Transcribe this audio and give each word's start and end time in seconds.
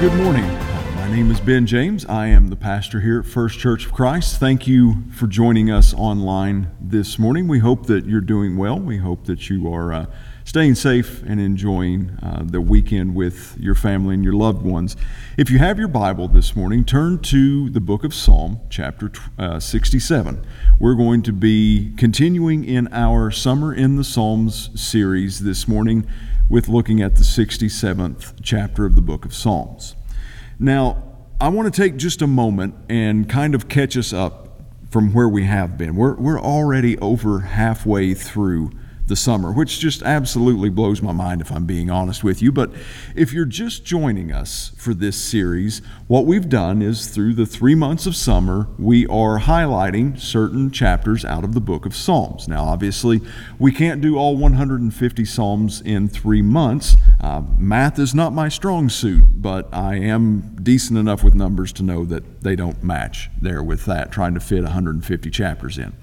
Good 0.00 0.14
morning. 0.14 0.46
My 0.94 1.10
name 1.10 1.28
is 1.32 1.40
Ben 1.40 1.66
James. 1.66 2.06
I 2.06 2.28
am 2.28 2.50
the 2.50 2.56
pastor 2.56 3.00
here 3.00 3.18
at 3.18 3.26
First 3.26 3.58
Church 3.58 3.84
of 3.84 3.92
Christ. 3.92 4.38
Thank 4.38 4.68
you 4.68 5.02
for 5.10 5.26
joining 5.26 5.72
us 5.72 5.92
online 5.92 6.70
this 6.80 7.18
morning. 7.18 7.48
We 7.48 7.58
hope 7.58 7.86
that 7.86 8.06
you're 8.06 8.20
doing 8.20 8.56
well. 8.56 8.78
We 8.78 8.98
hope 8.98 9.24
that 9.24 9.50
you 9.50 9.74
are 9.74 9.92
uh, 9.92 10.06
staying 10.44 10.76
safe 10.76 11.24
and 11.24 11.40
enjoying 11.40 12.16
uh, 12.22 12.44
the 12.44 12.60
weekend 12.60 13.16
with 13.16 13.56
your 13.58 13.74
family 13.74 14.14
and 14.14 14.22
your 14.22 14.34
loved 14.34 14.62
ones. 14.62 14.94
If 15.36 15.50
you 15.50 15.58
have 15.58 15.80
your 15.80 15.88
Bible 15.88 16.28
this 16.28 16.54
morning, 16.54 16.84
turn 16.84 17.18
to 17.22 17.68
the 17.68 17.80
book 17.80 18.04
of 18.04 18.14
Psalm, 18.14 18.60
chapter 18.70 19.10
uh, 19.36 19.58
67. 19.58 20.46
We're 20.78 20.94
going 20.94 21.24
to 21.24 21.32
be 21.32 21.92
continuing 21.96 22.62
in 22.62 22.86
our 22.92 23.32
Summer 23.32 23.74
in 23.74 23.96
the 23.96 24.04
Psalms 24.04 24.70
series 24.80 25.40
this 25.40 25.66
morning 25.66 26.06
with 26.48 26.68
looking 26.68 27.02
at 27.02 27.16
the 27.16 27.24
67th 27.24 28.34
chapter 28.42 28.86
of 28.86 28.94
the 28.94 29.02
book 29.02 29.24
of 29.24 29.34
Psalms. 29.34 29.94
Now, 30.58 31.04
I 31.40 31.48
want 31.48 31.72
to 31.72 31.80
take 31.82 31.96
just 31.96 32.20
a 32.20 32.26
moment 32.26 32.74
and 32.88 33.28
kind 33.28 33.54
of 33.54 33.68
catch 33.68 33.96
us 33.96 34.12
up 34.12 34.60
from 34.90 35.12
where 35.12 35.28
we 35.28 35.44
have 35.44 35.78
been. 35.78 35.94
We're, 35.94 36.16
we're 36.16 36.40
already 36.40 36.98
over 36.98 37.40
halfway 37.40 38.14
through 38.14 38.72
the 39.08 39.16
summer, 39.16 39.50
which 39.50 39.78
just 39.78 40.02
absolutely 40.02 40.68
blows 40.68 41.02
my 41.02 41.12
mind 41.12 41.40
if 41.40 41.50
I'm 41.50 41.64
being 41.64 41.90
honest 41.90 42.22
with 42.22 42.40
you. 42.40 42.52
But 42.52 42.70
if 43.16 43.32
you're 43.32 43.44
just 43.44 43.84
joining 43.84 44.30
us 44.32 44.72
for 44.76 44.94
this 44.94 45.16
series, 45.16 45.80
what 46.06 46.26
we've 46.26 46.48
done 46.48 46.82
is 46.82 47.08
through 47.08 47.34
the 47.34 47.46
three 47.46 47.74
months 47.74 48.06
of 48.06 48.14
summer, 48.14 48.68
we 48.78 49.06
are 49.06 49.40
highlighting 49.40 50.18
certain 50.18 50.70
chapters 50.70 51.24
out 51.24 51.44
of 51.44 51.54
the 51.54 51.60
book 51.60 51.86
of 51.86 51.96
Psalms. 51.96 52.46
Now, 52.48 52.64
obviously, 52.64 53.20
we 53.58 53.72
can't 53.72 54.00
do 54.00 54.16
all 54.16 54.36
150 54.36 55.24
Psalms 55.24 55.80
in 55.80 56.08
three 56.08 56.42
months. 56.42 56.96
Uh, 57.20 57.42
math 57.58 57.98
is 57.98 58.14
not 58.14 58.32
my 58.32 58.48
strong 58.48 58.88
suit, 58.88 59.24
but 59.34 59.68
I 59.72 59.96
am 59.96 60.56
decent 60.62 60.98
enough 60.98 61.24
with 61.24 61.34
numbers 61.34 61.72
to 61.74 61.82
know 61.82 62.04
that 62.04 62.42
they 62.42 62.54
don't 62.54 62.82
match 62.84 63.30
there 63.40 63.62
with 63.62 63.86
that, 63.86 64.12
trying 64.12 64.34
to 64.34 64.40
fit 64.40 64.62
150 64.62 65.30
chapters 65.30 65.78
in. 65.78 65.94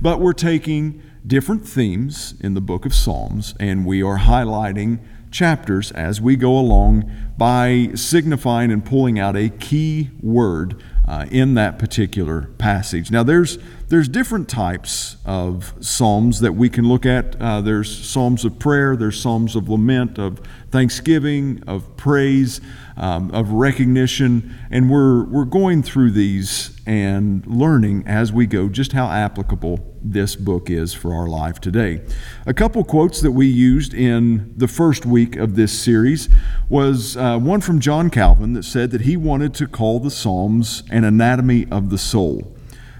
But 0.00 0.20
we're 0.20 0.32
taking 0.32 1.02
different 1.26 1.66
themes 1.66 2.34
in 2.40 2.54
the 2.54 2.60
book 2.60 2.86
of 2.86 2.94
Psalms, 2.94 3.54
and 3.58 3.84
we 3.84 4.02
are 4.02 4.18
highlighting 4.18 5.00
chapters 5.30 5.90
as 5.92 6.20
we 6.20 6.36
go 6.36 6.56
along 6.56 7.10
by 7.36 7.90
signifying 7.94 8.70
and 8.70 8.84
pulling 8.84 9.18
out 9.18 9.36
a 9.36 9.48
key 9.48 10.10
word 10.22 10.82
uh, 11.06 11.26
in 11.30 11.54
that 11.54 11.78
particular 11.78 12.42
passage. 12.58 13.10
Now, 13.10 13.22
there's 13.22 13.58
there's 13.88 14.08
different 14.08 14.48
types 14.48 15.16
of 15.24 15.72
psalms 15.80 16.40
that 16.40 16.52
we 16.52 16.68
can 16.68 16.88
look 16.88 17.06
at. 17.06 17.40
Uh, 17.40 17.60
there's 17.60 17.96
psalms 18.06 18.44
of 18.44 18.58
prayer, 18.58 18.96
there's 18.96 19.20
psalms 19.20 19.54
of 19.54 19.68
lament, 19.68 20.18
of 20.18 20.40
thanksgiving, 20.70 21.62
of 21.68 21.96
praise, 21.96 22.60
um, 22.96 23.30
of 23.30 23.52
recognition, 23.52 24.54
and 24.70 24.90
we're 24.90 25.24
we're 25.26 25.44
going 25.44 25.82
through 25.82 26.10
these 26.10 26.76
and 26.84 27.46
learning 27.46 28.02
as 28.06 28.32
we 28.32 28.46
go 28.46 28.68
just 28.68 28.92
how 28.92 29.08
applicable 29.08 29.94
this 30.02 30.34
book 30.34 30.68
is 30.68 30.92
for 30.92 31.14
our 31.14 31.28
life 31.28 31.60
today. 31.60 32.00
A 32.44 32.54
couple 32.54 32.82
quotes 32.84 33.20
that 33.20 33.32
we 33.32 33.46
used 33.46 33.94
in 33.94 34.52
the 34.56 34.68
first 34.68 35.06
week 35.06 35.36
of 35.36 35.54
this 35.54 35.78
series 35.78 36.28
was 36.68 37.16
uh, 37.16 37.38
one 37.38 37.60
from 37.60 37.80
John 37.80 38.10
Calvin 38.10 38.52
that 38.54 38.64
said 38.64 38.90
that 38.90 39.02
he 39.02 39.16
wanted 39.16 39.54
to 39.54 39.66
call 39.68 40.00
the 40.00 40.10
Psalms 40.10 40.82
an 40.90 41.04
anatomy 41.04 41.66
of 41.70 41.90
the 41.90 41.98
soul 41.98 42.55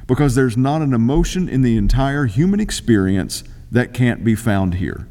because 0.07 0.35
there's 0.35 0.57
not 0.57 0.83
an 0.83 0.95
emotion 0.95 1.49
in 1.49 1.62
the 1.62 1.77
entire 1.77 2.27
human 2.27 2.61
experience 2.61 3.43
that 3.71 3.95
can't 3.95 4.25
be 4.25 4.35
found 4.35 4.75
here. 4.75 5.09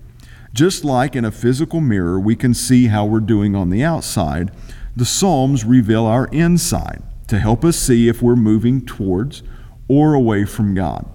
Just 0.53 0.85
like 0.85 1.15
in 1.15 1.25
a 1.25 1.31
physical 1.31 1.81
mirror, 1.81 2.19
we 2.19 2.35
can 2.35 2.53
see 2.53 2.87
how 2.87 3.05
we're 3.05 3.19
doing 3.19 3.55
on 3.55 3.69
the 3.69 3.83
outside, 3.83 4.51
the 4.95 5.05
Psalms 5.05 5.65
reveal 5.65 6.05
our 6.05 6.27
inside 6.27 7.03
to 7.27 7.39
help 7.39 7.65
us 7.65 7.77
see 7.77 8.07
if 8.07 8.21
we're 8.21 8.37
moving 8.37 8.85
towards 8.85 9.43
or 9.89 10.13
away 10.13 10.45
from 10.45 10.73
God. 10.73 11.05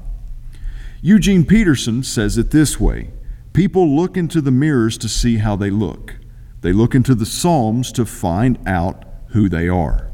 Eugene 1.01 1.47
Peterson 1.47 2.03
says 2.03 2.37
it 2.37 2.51
this 2.51 2.79
way 2.79 3.11
People 3.55 3.97
look 3.97 4.17
into 4.17 4.41
the 4.41 4.51
mirrors 4.51 4.99
to 4.99 5.09
see 5.09 5.39
how 5.39 5.57
they 5.57 5.71
look, 5.71 6.17
they 6.61 6.73
look 6.73 6.95
into 6.95 7.15
the 7.15 7.27
Psalms 7.27 7.91
to 7.93 8.05
find 8.05 8.59
out 8.67 9.05
who 9.29 9.49
they 9.49 9.69
are. 9.69 10.10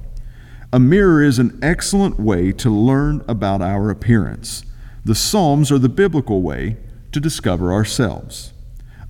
A 0.77 0.79
mirror 0.79 1.23
is 1.23 1.39
an 1.39 1.59
excellent 1.63 2.21
way 2.21 2.53
to 2.53 2.69
learn 2.69 3.25
about 3.27 3.63
our 3.63 3.89
appearance. 3.89 4.63
The 5.07 5.15
Psalms 5.15 5.73
are 5.73 5.79
the 5.79 5.89
biblical 5.89 6.43
way 6.43 6.77
to 7.13 7.19
discover 7.19 7.73
ourselves. 7.73 8.53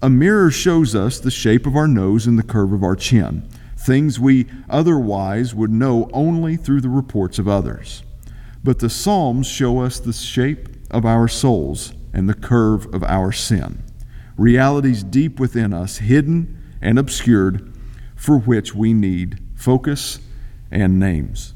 A 0.00 0.08
mirror 0.08 0.52
shows 0.52 0.94
us 0.94 1.18
the 1.18 1.28
shape 1.28 1.66
of 1.66 1.74
our 1.74 1.88
nose 1.88 2.24
and 2.24 2.38
the 2.38 2.44
curve 2.44 2.72
of 2.72 2.84
our 2.84 2.94
chin, 2.94 3.48
things 3.76 4.20
we 4.20 4.46
otherwise 4.70 5.56
would 5.56 5.72
know 5.72 6.08
only 6.12 6.54
through 6.54 6.82
the 6.82 6.88
reports 6.88 7.36
of 7.40 7.48
others. 7.48 8.04
But 8.62 8.78
the 8.78 8.88
Psalms 8.88 9.48
show 9.48 9.80
us 9.80 9.98
the 9.98 10.12
shape 10.12 10.68
of 10.92 11.04
our 11.04 11.26
souls 11.26 11.92
and 12.12 12.28
the 12.28 12.34
curve 12.34 12.86
of 12.94 13.02
our 13.02 13.32
sin, 13.32 13.82
realities 14.36 15.02
deep 15.02 15.40
within 15.40 15.72
us, 15.72 15.96
hidden 15.96 16.62
and 16.80 16.96
obscured, 16.96 17.76
for 18.14 18.38
which 18.38 18.72
we 18.72 18.94
need 18.94 19.40
focus 19.56 20.20
and 20.70 21.00
names. 21.00 21.54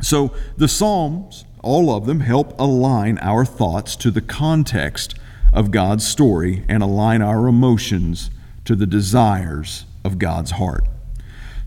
So 0.00 0.32
the 0.56 0.68
Psalms, 0.68 1.44
all 1.62 1.94
of 1.94 2.06
them, 2.06 2.20
help 2.20 2.58
align 2.58 3.18
our 3.18 3.44
thoughts 3.44 3.96
to 3.96 4.10
the 4.10 4.20
context 4.20 5.14
of 5.52 5.70
God's 5.70 6.06
story 6.06 6.64
and 6.68 6.82
align 6.82 7.22
our 7.22 7.48
emotions 7.48 8.30
to 8.64 8.76
the 8.76 8.86
desires 8.86 9.86
of 10.04 10.18
God's 10.18 10.52
heart. 10.52 10.84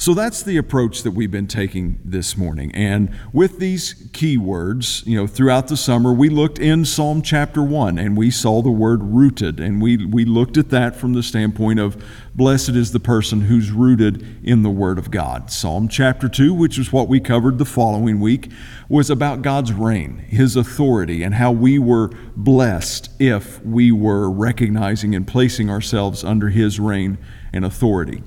So 0.02 0.16
that's 0.16 0.42
the 0.42 0.58
approach 0.58 1.04
that 1.04 1.12
we've 1.12 1.30
been 1.30 1.46
taking 1.46 2.00
this 2.04 2.36
morning. 2.36 2.72
And 2.74 3.16
with 3.32 3.60
these 3.60 3.94
keywords, 4.14 5.06
you 5.06 5.16
know, 5.16 5.28
throughout 5.28 5.68
the 5.68 5.78
summer, 5.78 6.12
we 6.12 6.28
looked 6.28 6.58
in 6.58 6.86
Psalm 6.86 7.22
chapter 7.22 7.62
1 7.62 8.00
and 8.00 8.18
we 8.18 8.32
saw 8.32 8.64
the 8.64 8.72
word 8.72 9.04
rooted. 9.04 9.60
And 9.60 9.80
we, 9.80 10.04
we 10.04 10.26
looked 10.26 10.58
at 10.58 10.72
that 10.72 10.96
from 10.96 11.14
the 11.14 11.22
standpoint 11.22 11.80
of 11.80 12.04
blessed 12.34 12.70
is 12.70 12.94
the 12.94 13.00
person 13.00 13.42
who's 13.42 13.70
rooted 13.70 14.44
in 14.44 14.64
the 14.64 14.72
Word 14.72 14.98
of 14.98 15.12
God. 15.12 15.52
Psalm 15.52 15.88
chapter 15.88 16.28
2, 16.28 16.52
which 16.52 16.80
is 16.80 16.92
what 16.92 17.08
we 17.08 17.20
covered 17.20 17.60
the 17.60 17.64
following 17.64 18.20
week, 18.20 18.50
was 18.90 19.12
about 19.12 19.44
God's 19.44 19.72
reign, 19.72 20.18
His 20.28 20.56
authority, 20.56 21.22
and 21.22 21.36
how 21.36 21.52
we 21.52 21.78
were 21.78 22.10
blessed 22.36 23.12
if 23.20 23.64
we 23.64 23.92
were 23.92 24.32
recognizing 24.32 25.14
and 25.14 25.28
placing 25.28 25.70
ourselves 25.70 26.24
under 26.24 26.50
His 26.50 26.80
reign 26.80 27.20
and 27.54 27.64
authority. 27.64 28.24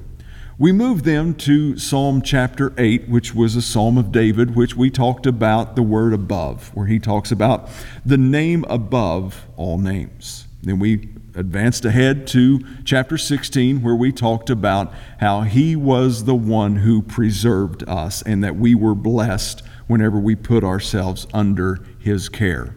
We 0.56 0.70
move 0.70 1.02
them 1.02 1.34
to 1.34 1.76
Psalm 1.78 2.22
chapter 2.22 2.72
8, 2.78 3.08
which 3.08 3.34
was 3.34 3.56
a 3.56 3.62
psalm 3.62 3.98
of 3.98 4.12
David, 4.12 4.54
which 4.54 4.76
we 4.76 4.88
talked 4.88 5.26
about 5.26 5.74
the 5.74 5.82
word 5.82 6.12
above, 6.12 6.70
where 6.76 6.86
he 6.86 7.00
talks 7.00 7.32
about 7.32 7.68
the 8.06 8.16
name 8.16 8.64
above 8.68 9.46
all 9.56 9.78
names. 9.78 10.46
Then 10.62 10.78
we 10.78 11.08
advanced 11.34 11.84
ahead 11.84 12.28
to 12.28 12.60
chapter 12.84 13.18
16, 13.18 13.82
where 13.82 13.96
we 13.96 14.12
talked 14.12 14.48
about 14.48 14.92
how 15.18 15.40
he 15.40 15.74
was 15.74 16.22
the 16.22 16.36
one 16.36 16.76
who 16.76 17.02
preserved 17.02 17.82
us 17.88 18.22
and 18.22 18.44
that 18.44 18.54
we 18.54 18.76
were 18.76 18.94
blessed 18.94 19.60
whenever 19.88 20.20
we 20.20 20.36
put 20.36 20.62
ourselves 20.62 21.26
under 21.34 21.80
his 21.98 22.28
care. 22.28 22.76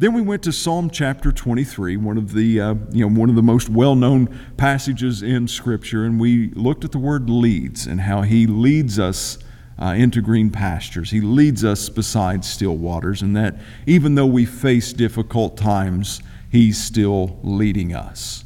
Then 0.00 0.12
we 0.12 0.22
went 0.22 0.44
to 0.44 0.52
Psalm 0.52 0.90
chapter 0.90 1.32
23, 1.32 1.96
one 1.96 2.18
of 2.18 2.32
the, 2.32 2.60
uh, 2.60 2.74
you 2.92 3.00
know, 3.00 3.20
one 3.20 3.28
of 3.28 3.34
the 3.34 3.42
most 3.42 3.68
well-known 3.68 4.28
passages 4.56 5.24
in 5.24 5.48
Scripture, 5.48 6.04
and 6.04 6.20
we 6.20 6.50
looked 6.50 6.84
at 6.84 6.92
the 6.92 7.00
word 7.00 7.28
leads 7.28 7.84
and 7.84 8.02
how 8.02 8.22
he 8.22 8.46
leads 8.46 9.00
us 9.00 9.38
uh, 9.76 9.86
into 9.86 10.22
green 10.22 10.50
pastures. 10.50 11.10
He 11.10 11.20
leads 11.20 11.64
us 11.64 11.88
beside 11.88 12.44
still 12.44 12.76
waters, 12.76 13.22
and 13.22 13.36
that 13.36 13.56
even 13.86 14.14
though 14.14 14.26
we 14.26 14.46
face 14.46 14.92
difficult 14.92 15.56
times, 15.56 16.22
he's 16.48 16.80
still 16.80 17.40
leading 17.42 17.92
us. 17.92 18.44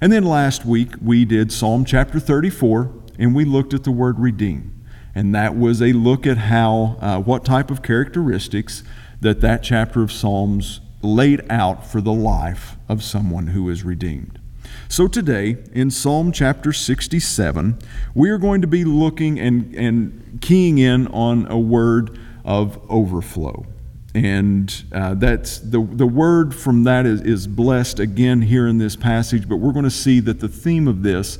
And 0.00 0.12
then 0.12 0.22
last 0.22 0.64
week 0.64 0.90
we 1.02 1.24
did 1.24 1.50
Psalm 1.50 1.84
chapter 1.84 2.20
34, 2.20 2.92
and 3.18 3.34
we 3.34 3.44
looked 3.44 3.74
at 3.74 3.82
the 3.82 3.90
word 3.90 4.20
redeem. 4.20 4.70
And 5.12 5.34
that 5.34 5.56
was 5.56 5.82
a 5.82 5.92
look 5.92 6.24
at 6.24 6.36
how, 6.38 6.98
uh, 7.00 7.18
what 7.20 7.44
type 7.44 7.72
of 7.72 7.82
characteristics 7.82 8.84
that 9.20 9.40
that 9.40 9.62
chapter 9.62 10.02
of 10.02 10.12
Psalms 10.12 10.80
laid 11.04 11.42
out 11.50 11.86
for 11.86 12.00
the 12.00 12.12
life 12.12 12.76
of 12.88 13.02
someone 13.02 13.48
who 13.48 13.68
is 13.68 13.84
redeemed. 13.84 14.40
So 14.88 15.06
today, 15.08 15.58
in 15.72 15.90
Psalm 15.90 16.32
chapter 16.32 16.72
67, 16.72 17.78
we 18.14 18.30
are 18.30 18.38
going 18.38 18.60
to 18.60 18.66
be 18.66 18.84
looking 18.84 19.38
and, 19.38 19.74
and 19.74 20.38
keying 20.40 20.78
in 20.78 21.06
on 21.08 21.46
a 21.50 21.58
word 21.58 22.18
of 22.44 22.78
overflow. 22.90 23.66
And 24.14 24.84
uh, 24.92 25.14
that's 25.14 25.58
the, 25.58 25.80
the 25.80 26.06
word 26.06 26.54
from 26.54 26.84
that 26.84 27.04
is, 27.04 27.20
is 27.22 27.46
blessed 27.46 27.98
again 27.98 28.42
here 28.42 28.68
in 28.68 28.78
this 28.78 28.94
passage, 28.94 29.48
but 29.48 29.56
we're 29.56 29.72
going 29.72 29.84
to 29.84 29.90
see 29.90 30.20
that 30.20 30.40
the 30.40 30.48
theme 30.48 30.86
of 30.86 31.02
this 31.02 31.38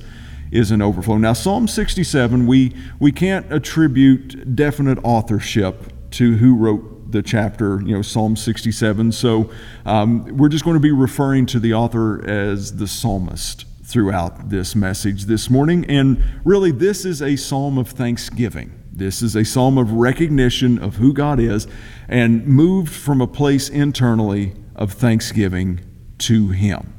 is 0.50 0.70
an 0.70 0.82
overflow. 0.82 1.16
Now, 1.16 1.32
Psalm 1.32 1.68
67, 1.68 2.46
we, 2.46 2.74
we 2.98 3.12
can't 3.12 3.52
attribute 3.52 4.56
definite 4.56 4.98
authorship 5.04 5.92
to 6.12 6.36
who 6.36 6.56
wrote 6.56 6.93
the 7.14 7.22
chapter, 7.22 7.80
you 7.80 7.94
know, 7.94 8.02
Psalm 8.02 8.34
67. 8.36 9.12
So 9.12 9.50
um, 9.86 10.24
we're 10.36 10.48
just 10.48 10.64
going 10.64 10.74
to 10.74 10.80
be 10.80 10.90
referring 10.90 11.46
to 11.46 11.60
the 11.60 11.72
author 11.72 12.28
as 12.28 12.76
the 12.76 12.86
psalmist. 12.86 13.64
throughout 13.84 14.48
this 14.48 14.74
message 14.74 15.26
this 15.26 15.48
morning. 15.48 15.84
And 15.88 16.22
really, 16.42 16.72
this 16.72 17.04
is 17.04 17.22
a 17.22 17.36
psalm 17.36 17.78
of 17.78 17.90
thanksgiving. 17.90 18.72
This 18.90 19.22
is 19.22 19.36
a 19.36 19.44
psalm 19.44 19.76
of 19.76 19.92
recognition 19.92 20.78
of 20.78 20.96
who 20.96 21.12
God 21.12 21.38
is 21.38 21.68
and 22.08 22.46
moved 22.46 22.92
from 22.92 23.20
a 23.20 23.26
place 23.26 23.68
internally 23.68 24.54
of 24.74 24.94
thanksgiving 24.94 25.80
to 26.18 26.48
Him. 26.48 26.94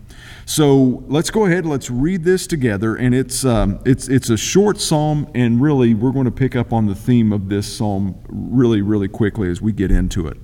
So 0.47 1.03
let's 1.07 1.31
go 1.31 1.45
ahead. 1.45 1.65
Let's 1.65 1.89
read 1.89 2.23
this 2.23 2.45
together, 2.45 2.95
and 2.95 3.15
it's 3.15 3.43
um, 3.43 3.79
it's 3.83 4.07
it's 4.07 4.29
a 4.29 4.37
short 4.37 4.79
psalm, 4.79 5.27
and 5.33 5.59
really 5.59 5.95
we're 5.95 6.11
going 6.11 6.25
to 6.25 6.31
pick 6.31 6.55
up 6.55 6.71
on 6.71 6.85
the 6.85 6.93
theme 6.93 7.33
of 7.33 7.49
this 7.49 7.77
psalm 7.77 8.15
really 8.29 8.81
really 8.81 9.07
quickly 9.07 9.49
as 9.49 9.59
we 9.59 9.71
get 9.71 9.91
into 9.91 10.27
it. 10.27 10.37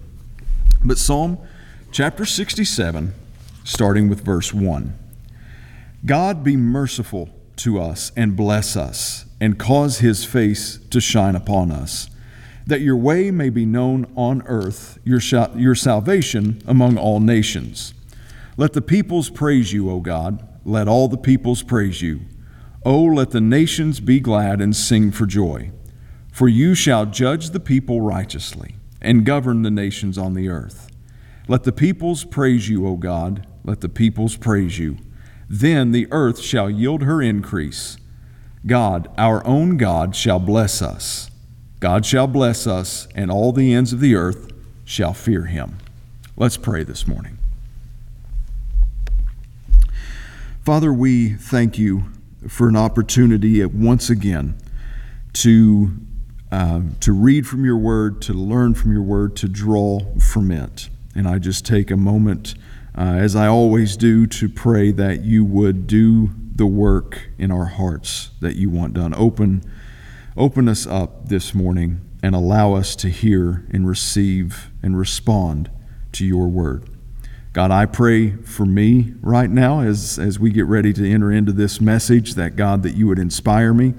But 0.83 0.97
Psalm 0.97 1.37
chapter 1.91 2.25
67, 2.25 3.13
starting 3.63 4.09
with 4.09 4.21
verse 4.21 4.51
1. 4.51 4.97
God 6.03 6.43
be 6.43 6.57
merciful 6.57 7.29
to 7.57 7.79
us 7.79 8.11
and 8.15 8.35
bless 8.35 8.75
us, 8.75 9.25
and 9.39 9.59
cause 9.59 9.99
his 9.99 10.25
face 10.25 10.79
to 10.89 10.99
shine 10.99 11.35
upon 11.35 11.69
us, 11.71 12.09
that 12.65 12.81
your 12.81 12.95
way 12.95 13.29
may 13.29 13.49
be 13.49 13.65
known 13.67 14.11
on 14.15 14.41
earth, 14.47 14.97
your, 15.03 15.19
your 15.55 15.75
salvation 15.75 16.63
among 16.65 16.97
all 16.97 17.19
nations. 17.19 17.93
Let 18.61 18.73
the 18.73 18.81
peoples 18.83 19.31
praise 19.31 19.73
you, 19.73 19.89
O 19.89 20.01
God. 20.01 20.47
Let 20.65 20.87
all 20.87 21.07
the 21.07 21.17
peoples 21.17 21.63
praise 21.63 22.03
you. 22.03 22.21
O 22.85 23.01
let 23.05 23.31
the 23.31 23.41
nations 23.41 23.99
be 23.99 24.19
glad 24.19 24.61
and 24.61 24.75
sing 24.75 25.09
for 25.09 25.25
joy. 25.25 25.71
For 26.31 26.47
you 26.47 26.75
shall 26.75 27.07
judge 27.07 27.49
the 27.49 27.59
people 27.59 28.01
righteously 28.01 28.75
and 29.01 29.25
govern 29.25 29.63
the 29.63 29.71
nations 29.71 30.15
on 30.15 30.35
the 30.35 30.47
earth. 30.47 30.91
Let 31.47 31.63
the 31.63 31.71
peoples 31.71 32.23
praise 32.23 32.69
you, 32.69 32.85
O 32.87 32.97
God. 32.97 33.47
Let 33.63 33.81
the 33.81 33.89
peoples 33.89 34.37
praise 34.37 34.77
you. 34.77 34.99
Then 35.49 35.91
the 35.91 36.07
earth 36.11 36.39
shall 36.39 36.69
yield 36.69 37.01
her 37.01 37.19
increase. 37.19 37.97
God, 38.67 39.09
our 39.17 39.43
own 39.43 39.77
God, 39.77 40.15
shall 40.15 40.37
bless 40.37 40.83
us. 40.83 41.31
God 41.79 42.05
shall 42.05 42.27
bless 42.27 42.67
us, 42.67 43.07
and 43.15 43.31
all 43.31 43.53
the 43.53 43.73
ends 43.73 43.91
of 43.91 44.01
the 44.01 44.13
earth 44.13 44.51
shall 44.85 45.15
fear 45.15 45.45
him. 45.45 45.79
Let's 46.37 46.57
pray 46.57 46.83
this 46.83 47.07
morning. 47.07 47.39
Father, 50.63 50.93
we 50.93 51.29
thank 51.29 51.79
you 51.79 52.03
for 52.47 52.69
an 52.69 52.75
opportunity 52.75 53.65
once 53.65 54.11
again 54.11 54.55
to, 55.33 55.97
uh, 56.51 56.81
to 56.99 57.13
read 57.13 57.47
from 57.47 57.65
your 57.65 57.77
word, 57.77 58.21
to 58.21 58.33
learn 58.33 58.75
from 58.75 58.91
your 58.93 59.01
word, 59.01 59.35
to 59.37 59.47
draw 59.47 60.01
from 60.19 60.51
it. 60.51 60.87
And 61.15 61.27
I 61.27 61.39
just 61.39 61.65
take 61.65 61.89
a 61.89 61.97
moment, 61.97 62.53
uh, 62.95 63.01
as 63.01 63.35
I 63.35 63.47
always 63.47 63.97
do, 63.97 64.27
to 64.27 64.47
pray 64.47 64.91
that 64.91 65.23
you 65.23 65.43
would 65.43 65.87
do 65.87 66.29
the 66.55 66.67
work 66.67 67.29
in 67.39 67.49
our 67.49 67.65
hearts 67.65 68.29
that 68.39 68.55
you 68.55 68.69
want 68.69 68.93
done. 68.93 69.15
Open, 69.15 69.63
open 70.37 70.69
us 70.69 70.85
up 70.85 71.27
this 71.27 71.55
morning 71.55 72.01
and 72.21 72.35
allow 72.35 72.75
us 72.75 72.95
to 72.97 73.09
hear 73.09 73.65
and 73.71 73.87
receive 73.87 74.69
and 74.83 74.95
respond 74.95 75.71
to 76.11 76.23
your 76.23 76.47
word. 76.47 76.87
God, 77.53 77.69
I 77.69 77.85
pray 77.85 78.31
for 78.31 78.65
me 78.65 79.13
right 79.21 79.49
now 79.49 79.81
as, 79.81 80.17
as 80.17 80.39
we 80.39 80.51
get 80.51 80.67
ready 80.67 80.93
to 80.93 81.09
enter 81.09 81.31
into 81.31 81.51
this 81.51 81.81
message 81.81 82.35
that 82.35 82.55
God, 82.55 82.81
that 82.83 82.95
you 82.95 83.07
would 83.07 83.19
inspire 83.19 83.73
me, 83.73 83.93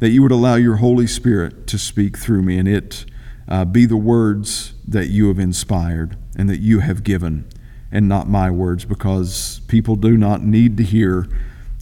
that 0.00 0.08
you 0.08 0.22
would 0.22 0.32
allow 0.32 0.54
your 0.54 0.76
Holy 0.76 1.06
Spirit 1.06 1.66
to 1.66 1.78
speak 1.78 2.16
through 2.16 2.42
me, 2.42 2.58
and 2.58 2.66
it 2.66 3.04
uh, 3.48 3.66
be 3.66 3.84
the 3.84 3.98
words 3.98 4.72
that 4.88 5.08
you 5.08 5.28
have 5.28 5.38
inspired 5.38 6.16
and 6.36 6.48
that 6.48 6.60
you 6.60 6.80
have 6.80 7.04
given, 7.04 7.46
and 7.92 8.08
not 8.08 8.28
my 8.28 8.50
words, 8.50 8.86
because 8.86 9.60
people 9.68 9.96
do 9.96 10.16
not 10.16 10.42
need 10.42 10.78
to 10.78 10.82
hear 10.82 11.26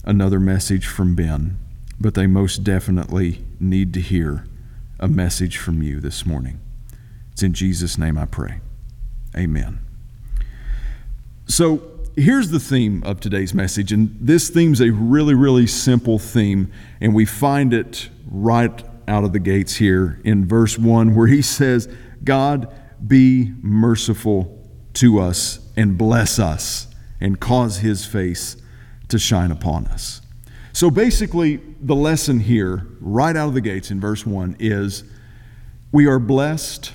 another 0.03 0.39
message 0.39 0.85
from 0.85 1.15
Ben, 1.15 1.57
but 1.99 2.13
they 2.13 2.27
most 2.27 2.63
definitely 2.63 3.41
need 3.57 3.93
to 3.93 4.01
hear 4.01 4.45
a 4.99 5.07
message 5.07 5.57
from 5.57 5.81
you 5.81 6.01
this 6.01 6.25
morning. 6.25 6.59
It's 7.31 7.43
in 7.43 7.53
Jesus' 7.53 7.97
name 7.97 8.17
I 8.17 8.25
pray. 8.25 8.59
Amen. 9.35 9.84
So 11.47 11.81
here's 12.15 12.49
the 12.49 12.59
theme 12.59 13.03
of 13.03 13.19
today's 13.19 13.53
message, 13.53 13.91
and 13.91 14.15
this 14.19 14.49
theme's 14.49 14.81
a 14.81 14.89
really, 14.91 15.35
really 15.35 15.67
simple 15.67 16.17
theme, 16.17 16.71
and 16.99 17.13
we 17.13 17.25
find 17.25 17.73
it 17.73 18.09
right 18.27 18.83
out 19.07 19.23
of 19.23 19.33
the 19.33 19.39
gates 19.39 19.75
here 19.75 20.19
in 20.23 20.47
verse 20.47 20.77
1 20.77 21.13
where 21.13 21.27
he 21.27 21.41
says, 21.41 21.87
God 22.23 22.73
be 23.05 23.53
merciful 23.61 24.67
to 24.95 25.19
us 25.19 25.59
and 25.75 25.97
bless 25.97 26.39
us 26.39 26.87
and 27.21 27.39
cause 27.39 27.77
his 27.77 28.05
face 28.05 28.57
to 29.09 29.19
shine 29.19 29.51
upon 29.51 29.85
us. 29.87 30.21
So 30.73 30.89
basically, 30.89 31.61
the 31.79 31.95
lesson 31.95 32.39
here, 32.39 32.87
right 32.99 33.35
out 33.35 33.49
of 33.49 33.53
the 33.53 33.61
gates 33.61 33.91
in 33.91 33.99
verse 34.01 34.25
1, 34.25 34.57
is 34.59 35.03
we 35.91 36.07
are 36.07 36.19
blessed 36.19 36.93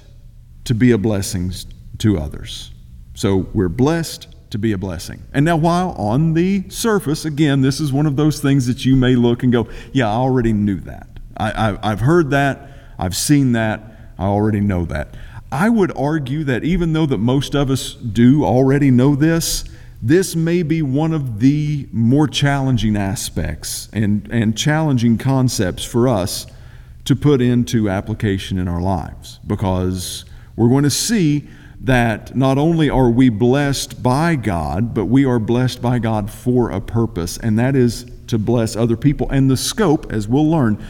to 0.64 0.75
be 0.75 0.91
a 0.91 0.99
blessing 0.99 1.52
to 1.99 2.19
others. 2.19 2.73
So 3.14 3.49
we're 3.55 3.69
blessed 3.69 4.26
to 4.50 4.58
be 4.58 4.73
a 4.73 4.79
blessing. 4.79 5.23
And 5.32 5.44
now, 5.44 5.56
while 5.56 5.91
on 5.93 6.35
the 6.35 6.69
surface, 6.69 7.25
again, 7.25 7.61
this 7.61 7.81
is 7.81 7.93
one 7.93 8.06
of 8.06 8.17
those 8.17 8.41
things 8.41 8.67
that 8.67 8.85
you 8.85 8.97
may 8.97 9.14
look 9.14 9.43
and 9.43 9.52
go, 9.52 9.69
Yeah, 9.93 10.08
I 10.08 10.14
already 10.14 10.52
knew 10.52 10.81
that. 10.81 11.06
I, 11.37 11.79
have 11.82 12.00
heard 12.00 12.31
that. 12.31 12.69
I've 12.99 13.17
seen 13.17 13.52
that. 13.52 13.82
I 14.19 14.25
already 14.25 14.61
know 14.61 14.85
that. 14.87 15.17
I 15.50 15.69
would 15.69 15.97
argue 15.97 16.44
that 16.44 16.64
even 16.64 16.93
though 16.93 17.06
that 17.06 17.19
most 17.19 17.55
of 17.55 17.70
us 17.70 17.94
do 17.94 18.44
already 18.44 18.91
know 18.91 19.17
this, 19.17 19.64
this 20.02 20.37
may 20.37 20.62
be 20.62 20.82
one 20.82 21.12
of 21.12 21.41
the 21.41 21.88
more 21.93 22.26
challenging 22.29 22.97
aspects 22.97 23.88
and, 23.93 24.29
and 24.31 24.56
challenging 24.56 25.19
concepts 25.19 25.85
for 25.85 26.08
us 26.08 26.47
to 27.05 27.17
put 27.17 27.41
into 27.41 27.91
application 27.91 28.58
in 28.58 28.69
our 28.69 28.81
lives 28.81 29.41
because 29.47 30.25
we're 30.56 30.69
going 30.69 30.85
to 30.85 30.91
see 30.91 31.49
that 31.82 32.37
not 32.37 32.59
only 32.59 32.91
are 32.91 33.11
we 33.11 33.31
blessed 33.31 34.03
by 34.03 34.37
God, 34.37 34.93
but 34.93 35.06
we 35.06 35.25
are 35.25 35.38
blessed 35.38 35.81
by 35.81 35.99
God 35.99 36.31
for 36.31 36.71
a 36.71 36.81
purpose, 36.81 37.38
and 37.38 37.59
that 37.59 37.75
is 37.75 38.06
to 38.27 38.38
bless 38.38 38.77
other 38.77 38.97
people. 38.97 39.31
And 39.31 39.50
the 39.50 39.56
scope, 39.56 40.12
as 40.12 40.29
we'll 40.29 40.49
learn, 40.49 40.85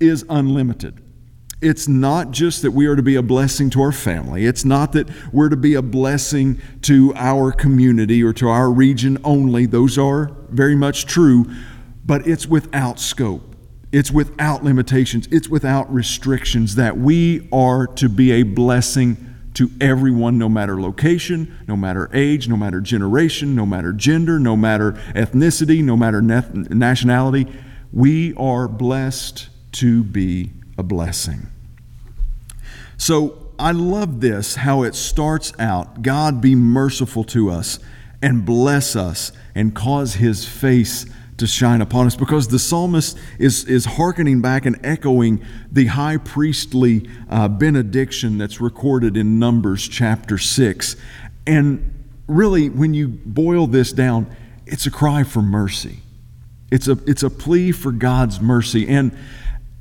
is 0.00 0.24
unlimited. 0.30 1.00
It's 1.60 1.88
not 1.88 2.30
just 2.30 2.62
that 2.62 2.72
we 2.72 2.86
are 2.86 2.96
to 2.96 3.02
be 3.02 3.16
a 3.16 3.22
blessing 3.22 3.70
to 3.70 3.82
our 3.82 3.92
family. 3.92 4.44
It's 4.44 4.64
not 4.64 4.92
that 4.92 5.08
we're 5.32 5.48
to 5.50 5.56
be 5.56 5.74
a 5.74 5.82
blessing 5.82 6.60
to 6.82 7.12
our 7.16 7.52
community 7.52 8.22
or 8.22 8.32
to 8.34 8.48
our 8.48 8.70
region 8.70 9.18
only. 9.24 9.66
Those 9.66 9.96
are 9.98 10.30
very 10.48 10.74
much 10.74 11.06
true, 11.06 11.46
but 12.04 12.26
it's 12.26 12.46
without 12.46 12.98
scope. 12.98 13.56
It's 13.92 14.10
without 14.10 14.64
limitations. 14.64 15.28
It's 15.30 15.48
without 15.48 15.92
restrictions 15.92 16.74
that 16.74 16.96
we 16.96 17.48
are 17.52 17.86
to 17.86 18.08
be 18.08 18.32
a 18.32 18.42
blessing 18.42 19.33
to 19.54 19.70
everyone, 19.80 20.38
no 20.38 20.48
matter 20.48 20.80
location, 20.80 21.56
no 21.66 21.76
matter 21.76 22.10
age, 22.12 22.48
no 22.48 22.56
matter 22.56 22.80
generation, 22.80 23.54
no 23.54 23.64
matter 23.64 23.92
gender, 23.92 24.38
no 24.38 24.56
matter 24.56 24.92
ethnicity, 25.14 25.82
no 25.82 25.96
matter 25.96 26.20
nationality. 26.20 27.46
We 27.92 28.34
are 28.34 28.66
blessed 28.66 29.48
to 29.72 30.02
be 30.02 30.50
a 30.76 30.82
blessing. 30.82 31.48
So 32.96 33.52
I 33.58 33.72
love 33.72 34.20
this 34.20 34.56
how 34.56 34.82
it 34.82 34.94
starts 34.94 35.52
out 35.58 36.02
God 36.02 36.40
be 36.40 36.54
merciful 36.54 37.24
to 37.24 37.50
us 37.50 37.78
and 38.20 38.44
bless 38.44 38.96
us 38.96 39.32
and 39.54 39.74
cause 39.74 40.14
his 40.14 40.46
face 40.46 41.06
to 41.38 41.46
shine 41.46 41.80
upon 41.80 42.06
us 42.06 42.14
because 42.14 42.48
the 42.48 42.58
psalmist 42.58 43.18
is, 43.38 43.64
is 43.64 43.84
hearkening 43.84 44.40
back 44.40 44.66
and 44.66 44.78
echoing 44.84 45.44
the 45.70 45.86
high 45.86 46.16
priestly 46.16 47.08
uh, 47.28 47.48
benediction 47.48 48.38
that's 48.38 48.60
recorded 48.60 49.16
in 49.16 49.38
Numbers 49.38 49.88
chapter 49.88 50.38
6. 50.38 50.96
And 51.46 52.06
really, 52.28 52.70
when 52.70 52.94
you 52.94 53.08
boil 53.08 53.66
this 53.66 53.92
down, 53.92 54.34
it's 54.66 54.86
a 54.86 54.90
cry 54.90 55.24
for 55.24 55.42
mercy. 55.42 55.98
It's 56.70 56.88
a, 56.88 56.98
it's 57.06 57.22
a 57.22 57.30
plea 57.30 57.72
for 57.72 57.92
God's 57.92 58.40
mercy. 58.40 58.88
And 58.88 59.16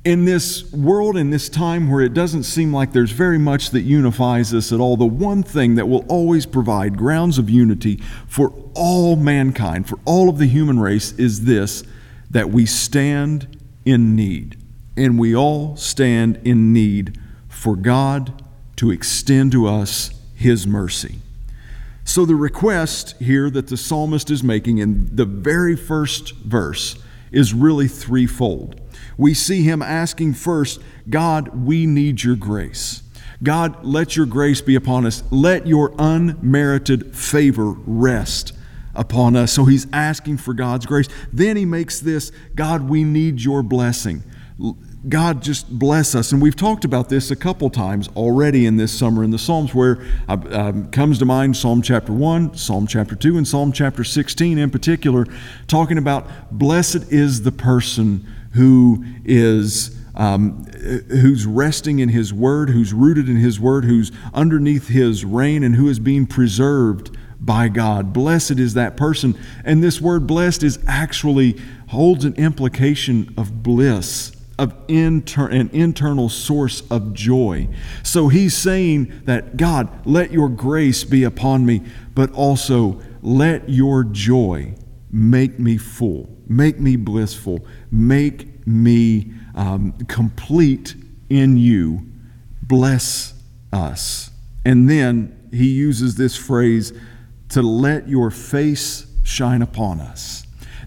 in 0.05 0.25
this 0.25 0.69
world, 0.73 1.15
in 1.15 1.29
this 1.29 1.47
time 1.47 1.89
where 1.89 2.01
it 2.01 2.13
doesn't 2.13 2.43
seem 2.43 2.73
like 2.73 2.91
there's 2.91 3.11
very 3.11 3.37
much 3.37 3.69
that 3.69 3.81
unifies 3.81 4.53
us 4.53 4.73
at 4.73 4.79
all, 4.79 4.97
the 4.97 5.05
one 5.05 5.43
thing 5.43 5.75
that 5.75 5.87
will 5.87 6.05
always 6.09 6.45
provide 6.45 6.97
grounds 6.97 7.37
of 7.37 7.49
unity 7.49 7.97
for 8.27 8.51
all 8.73 9.15
mankind, 9.15 9.87
for 9.87 9.97
all 10.03 10.27
of 10.27 10.39
the 10.39 10.45
human 10.45 10.79
race, 10.79 11.13
is 11.13 11.45
this 11.45 11.83
that 12.29 12.49
we 12.49 12.65
stand 12.65 13.57
in 13.85 14.15
need. 14.15 14.57
And 14.97 15.17
we 15.17 15.35
all 15.35 15.77
stand 15.77 16.39
in 16.43 16.73
need 16.73 17.17
for 17.47 17.75
God 17.75 18.43
to 18.75 18.91
extend 18.91 19.51
to 19.53 19.67
us 19.67 20.11
His 20.35 20.67
mercy. 20.67 21.19
So, 22.03 22.25
the 22.25 22.35
request 22.35 23.15
here 23.19 23.49
that 23.49 23.67
the 23.67 23.77
psalmist 23.77 24.29
is 24.29 24.43
making 24.43 24.79
in 24.79 25.15
the 25.15 25.25
very 25.25 25.77
first 25.77 26.35
verse 26.35 27.01
is 27.33 27.53
really 27.53 27.87
threefold 27.87 28.79
we 29.17 29.33
see 29.33 29.63
him 29.63 29.81
asking 29.81 30.33
first, 30.33 30.81
God, 31.09 31.49
we 31.65 31.85
need 31.85 32.23
your 32.23 32.35
grace. 32.35 33.03
God, 33.41 33.83
let 33.83 34.15
your 34.15 34.25
grace 34.25 34.61
be 34.61 34.75
upon 34.75 35.05
us. 35.05 35.23
Let 35.29 35.67
your 35.67 35.93
unmerited 35.99 37.15
favor 37.15 37.71
rest 37.71 38.53
upon 38.95 39.35
us. 39.35 39.51
So 39.51 39.65
he's 39.65 39.87
asking 39.91 40.37
for 40.37 40.53
God's 40.53 40.85
grace. 40.85 41.09
Then 41.31 41.57
he 41.57 41.65
makes 41.65 41.99
this 41.99 42.31
God, 42.55 42.87
we 42.89 43.03
need 43.03 43.41
your 43.41 43.63
blessing. 43.63 44.23
God 45.07 45.41
just 45.41 45.69
bless 45.69 46.15
us. 46.15 46.31
And 46.31 46.41
we've 46.41 46.55
talked 46.55 46.85
about 46.85 47.09
this 47.09 47.29
a 47.29 47.35
couple 47.35 47.69
times 47.69 48.07
already 48.15 48.65
in 48.65 48.77
this 48.77 48.97
summer 48.97 49.23
in 49.23 49.31
the 49.31 49.37
Psalms, 49.37 49.75
where 49.75 50.01
uh, 50.29 50.37
um, 50.51 50.89
comes 50.91 51.19
to 51.19 51.25
mind 51.25 51.57
Psalm 51.57 51.81
chapter 51.81 52.13
1, 52.13 52.55
Psalm 52.55 52.87
chapter 52.87 53.13
2, 53.13 53.37
and 53.37 53.45
Psalm 53.45 53.73
chapter 53.73 54.05
16 54.05 54.57
in 54.57 54.69
particular, 54.69 55.25
talking 55.67 55.97
about 55.97 56.57
blessed 56.57 57.11
is 57.11 57.41
the 57.41 57.51
person 57.51 58.25
who 58.53 59.03
is. 59.25 59.99
Um, 60.15 60.65
who's 61.09 61.47
resting 61.47 61.97
in 61.97 62.09
his 62.09 62.31
word, 62.31 62.69
who's 62.69 62.93
rooted 62.93 63.27
in 63.27 63.37
his 63.37 63.59
word, 63.59 63.85
who's 63.85 64.11
underneath 64.31 64.89
his 64.89 65.25
reign, 65.25 65.63
and 65.63 65.73
who 65.75 65.89
is 65.89 65.97
being 65.97 66.27
preserved 66.27 67.17
by 67.39 67.67
God. 67.67 68.13
Blessed 68.13 68.59
is 68.59 68.75
that 68.75 68.95
person. 68.95 69.35
And 69.65 69.83
this 69.83 69.99
word 69.99 70.27
blessed 70.27 70.61
is 70.61 70.77
actually 70.87 71.59
holds 71.87 72.25
an 72.25 72.35
implication 72.35 73.33
of 73.35 73.63
bliss 73.63 74.32
of 74.57 74.75
inter- 74.87 75.47
an 75.47 75.69
internal 75.73 76.29
source 76.29 76.83
of 76.91 77.13
joy. 77.13 77.67
So 78.03 78.27
he's 78.27 78.55
saying 78.55 79.21
that 79.25 79.57
God, 79.57 79.89
let 80.05 80.31
your 80.31 80.49
grace 80.49 81.03
be 81.03 81.23
upon 81.23 81.65
me, 81.65 81.81
but 82.13 82.31
also 82.33 83.01
let 83.21 83.69
your 83.69 84.03
joy 84.03 84.75
make 85.11 85.59
me 85.59 85.77
full, 85.77 86.29
make 86.47 86.79
me 86.79 86.95
blissful, 86.95 87.65
make 87.91 88.65
me 88.67 89.33
um, 89.55 89.93
complete 90.07 90.95
in 91.29 91.57
you. 91.57 92.05
Bless 92.61 93.33
us. 93.71 94.29
And 94.65 94.89
then 94.89 95.49
he 95.51 95.69
uses 95.69 96.15
this 96.15 96.35
phrase 96.35 96.93
to 97.49 97.61
let 97.61 98.07
your 98.07 98.31
face 98.31 99.05
shine 99.23 99.61
upon 99.61 99.99
us. 99.99 100.42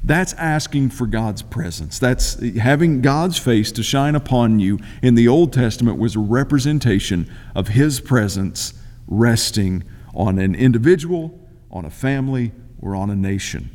That's 0.06 0.34
asking 0.34 0.90
for 0.90 1.08
God's 1.08 1.42
presence. 1.42 1.98
That's 1.98 2.40
having 2.58 3.02
God's 3.02 3.38
face 3.38 3.72
to 3.72 3.82
shine 3.82 4.14
upon 4.14 4.60
you 4.60 4.78
in 5.02 5.16
the 5.16 5.26
Old 5.26 5.52
Testament 5.52 5.98
was 5.98 6.14
a 6.14 6.20
representation 6.20 7.28
of 7.56 7.68
His 7.68 7.98
presence 7.98 8.72
resting 9.08 9.82
on 10.14 10.38
an 10.38 10.54
individual, 10.54 11.36
on 11.72 11.84
a 11.84 11.90
family, 11.90 12.52
or 12.80 12.94
on 12.94 13.10
a 13.10 13.16
nation. 13.16 13.68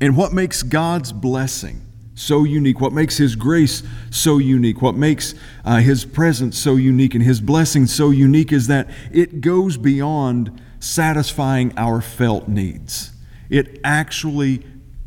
And 0.00 0.16
what 0.16 0.32
makes 0.32 0.62
God's 0.62 1.12
blessing 1.12 1.82
so 2.14 2.44
unique, 2.44 2.80
what 2.80 2.94
makes 2.94 3.18
His 3.18 3.36
grace 3.36 3.82
so 4.10 4.38
unique, 4.38 4.80
what 4.80 4.94
makes 4.94 5.34
uh, 5.66 5.76
His 5.80 6.06
presence 6.06 6.56
so 6.56 6.76
unique, 6.76 7.14
and 7.14 7.22
His 7.22 7.42
blessing 7.42 7.86
so 7.86 8.08
unique 8.08 8.50
is 8.50 8.66
that 8.68 8.88
it 9.12 9.42
goes 9.42 9.76
beyond 9.76 10.58
satisfying 10.80 11.74
our 11.76 12.00
felt 12.00 12.48
needs. 12.48 13.12
It 13.50 13.78
actually 13.84 14.64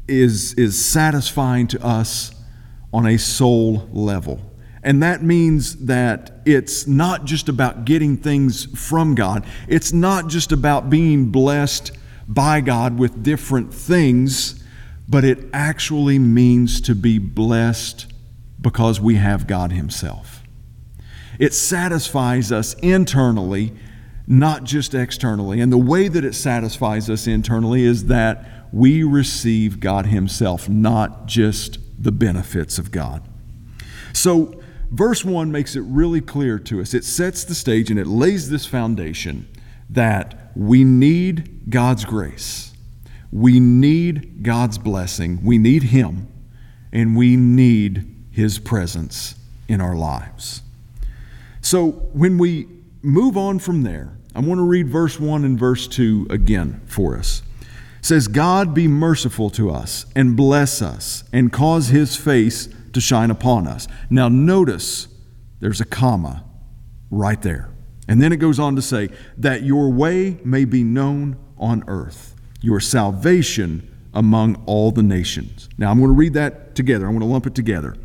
is, 0.08 0.54
is 0.54 0.84
satisfying 0.84 1.68
to 1.68 1.86
us 1.86 2.32
on 2.94 3.06
a 3.06 3.18
soul 3.18 3.90
level. 3.92 4.40
And 4.84 5.02
that 5.02 5.24
means 5.24 5.86
that 5.86 6.42
it's 6.46 6.86
not 6.86 7.26
just 7.26 7.50
about 7.50 7.86
getting 7.86 8.18
things 8.18 8.66
from 8.80 9.16
God, 9.16 9.46
it's 9.68 9.92
not 9.92 10.28
just 10.28 10.52
about 10.52 10.90
being 10.90 11.32
blessed 11.32 11.92
by 12.28 12.62
God 12.62 12.98
with 12.98 13.24
different 13.24 13.74
things, 13.74 14.64
but 15.08 15.24
it 15.24 15.40
actually 15.54 16.20
means 16.20 16.82
to 16.82 16.96
be 16.96 17.18
blessed 17.18 18.08
because 18.62 19.00
we 19.00 19.16
have 19.16 19.48
God 19.48 19.72
Himself. 19.72 20.44
It 21.40 21.54
satisfies 21.54 22.52
us 22.52 22.74
internally, 22.76 23.74
not 24.28 24.64
just 24.64 24.94
externally. 24.94 25.62
And 25.62 25.72
the 25.72 25.78
way 25.78 26.08
that 26.08 26.24
it 26.24 26.34
satisfies 26.34 27.10
us 27.10 27.28
internally 27.28 27.84
is 27.84 28.06
that 28.06 28.46
we 28.76 29.04
receive 29.04 29.80
God 29.80 30.08
Himself, 30.08 30.68
not 30.68 31.28
just 31.28 31.78
the 31.98 32.12
benefits 32.12 32.78
of 32.78 32.92
God. 32.92 33.24
So, 34.12 34.62
verse 34.92 35.24
1 35.24 35.50
makes 35.50 35.78
it 35.78 35.84
really 35.84 36.20
clear 36.20 36.60
to 36.60 36.82
us. 36.82 36.94
It 36.94 37.06
sets 37.06 37.46
the 37.46 37.56
stage 37.56 37.90
and 37.90 37.98
it 37.98 38.06
lays 38.06 38.50
this 38.50 38.66
foundation 38.66 39.48
that 39.90 40.52
we 40.58 40.84
need 40.84 41.70
God's 41.70 42.04
grace, 42.04 42.74
we 43.32 43.62
need 43.62 44.44
God's 44.44 44.78
blessing, 44.78 45.42
we 45.42 45.58
need 45.58 45.84
Him, 45.84 46.28
and 46.92 47.16
we 47.16 47.38
need 47.38 48.14
His 48.30 48.60
presence 48.60 49.36
in 49.70 49.80
our 49.80 49.96
lives. 49.96 50.64
So, 51.62 51.92
when 52.12 52.38
we 52.38 52.68
move 53.02 53.38
on 53.38 53.60
from 53.60 53.84
there, 53.84 54.18
I 54.36 54.42
want 54.42 54.60
to 54.60 54.68
read 54.68 54.90
verse 54.90 55.18
1 55.18 55.46
and 55.46 55.58
verse 55.58 55.88
2 55.88 56.28
again 56.30 56.82
for 56.88 57.18
us 57.18 57.42
says, 58.06 58.28
God 58.28 58.74
be 58.74 58.88
merciful 58.88 59.50
to 59.52 59.72
us 59.72 60.06
and 60.16 60.38
bless 60.38 60.82
us 60.82 61.24
and 61.34 61.52
cause 61.52 61.88
his 61.88 62.16
face 62.16 62.70
to 62.94 63.02
shine 63.02 63.32
upon 63.32 63.68
us. 63.68 63.88
Now, 64.10 64.30
notice 64.30 65.08
there's 65.60 65.82
a 65.82 65.86
comma 65.86 66.44
right 67.10 67.42
there. 67.42 67.72
And 68.08 68.22
then 68.22 68.32
it 68.32 68.38
goes 68.38 68.60
on 68.60 68.76
to 68.76 68.82
say, 68.82 69.10
that 69.38 69.64
your 69.64 69.92
way 69.92 70.38
may 70.44 70.66
be 70.66 70.84
known 70.84 71.38
on 71.58 71.84
earth, 71.88 72.36
your 72.62 72.80
salvation 72.80 73.92
among 74.14 74.64
all 74.68 74.92
the 74.92 75.04
nations. 75.04 75.68
Now, 75.78 75.90
I'm 75.90 75.98
going 75.98 76.12
to 76.12 76.16
read 76.16 76.34
that 76.34 76.76
together. 76.76 77.08
I'm 77.08 77.14
going 77.14 77.22
to 77.22 77.26
lump 77.26 77.48
it 77.48 77.56
together. 77.56 77.96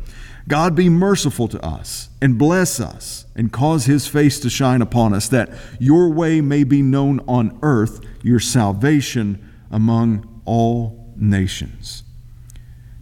God 0.47 0.75
be 0.75 0.89
merciful 0.89 1.47
to 1.49 1.63
us 1.63 2.09
and 2.21 2.39
bless 2.39 2.79
us 2.79 3.27
and 3.35 3.53
cause 3.53 3.85
his 3.85 4.07
face 4.07 4.39
to 4.39 4.49
shine 4.49 4.81
upon 4.81 5.13
us, 5.13 5.29
that 5.29 5.51
your 5.79 6.11
way 6.11 6.41
may 6.41 6.63
be 6.63 6.81
known 6.81 7.19
on 7.27 7.59
earth, 7.61 8.03
your 8.23 8.39
salvation 8.39 9.47
among 9.71 10.41
all 10.45 11.13
nations. 11.15 12.03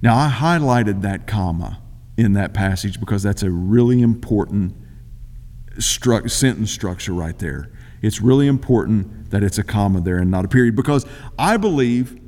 Now, 0.01 0.15
I 0.15 0.29
highlighted 0.29 1.01
that 1.01 1.27
comma 1.27 1.81
in 2.15 2.33
that 2.33 2.53
passage 2.53 2.99
because 2.99 3.23
that's 3.23 3.43
a 3.43 3.49
really 3.49 4.01
important 4.01 4.75
stru- 5.77 6.29
sentence 6.29 6.71
structure 6.71 7.13
right 7.13 7.38
there. 7.39 7.71
It's 8.01 8.21
really 8.21 8.47
important 8.47 9.31
that 9.31 9.43
it's 9.43 9.57
a 9.57 9.63
comma 9.63 10.01
there 10.01 10.17
and 10.17 10.31
not 10.31 10.45
a 10.45 10.47
period 10.47 10.75
because 10.75 11.05
I 11.38 11.57
believe 11.57 12.19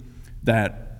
that 0.44 0.91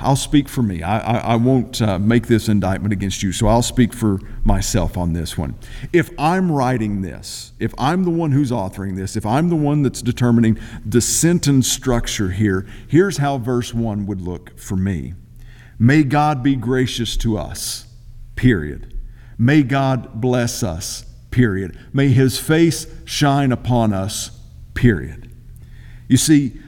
I'll 0.00 0.16
speak 0.16 0.48
for 0.48 0.62
me. 0.62 0.82
I, 0.82 0.98
I, 0.98 1.18
I 1.32 1.36
won't 1.36 1.80
uh, 1.80 1.98
make 1.98 2.26
this 2.26 2.48
indictment 2.48 2.92
against 2.92 3.22
you, 3.22 3.32
so 3.32 3.46
I'll 3.46 3.62
speak 3.62 3.92
for 3.92 4.20
myself 4.44 4.96
on 4.96 5.12
this 5.12 5.36
one. 5.36 5.54
If 5.92 6.10
I'm 6.18 6.50
writing 6.50 7.02
this, 7.02 7.52
if 7.58 7.74
I'm 7.78 8.04
the 8.04 8.10
one 8.10 8.32
who's 8.32 8.50
authoring 8.50 8.96
this, 8.96 9.16
if 9.16 9.26
I'm 9.26 9.48
the 9.48 9.56
one 9.56 9.82
that's 9.82 10.02
determining 10.02 10.58
the 10.84 11.00
sentence 11.00 11.70
structure 11.70 12.30
here, 12.30 12.66
here's 12.88 13.18
how 13.18 13.38
verse 13.38 13.72
1 13.74 14.06
would 14.06 14.20
look 14.20 14.58
for 14.58 14.76
me 14.76 15.14
May 15.78 16.04
God 16.04 16.42
be 16.42 16.54
gracious 16.54 17.16
to 17.18 17.36
us, 17.36 17.86
period. 18.36 18.96
May 19.36 19.62
God 19.64 20.20
bless 20.20 20.62
us, 20.62 21.04
period. 21.30 21.76
May 21.92 22.08
his 22.08 22.38
face 22.38 22.86
shine 23.04 23.50
upon 23.50 23.92
us, 23.92 24.38
period. 24.74 25.30
You 26.06 26.16
see, 26.16 26.60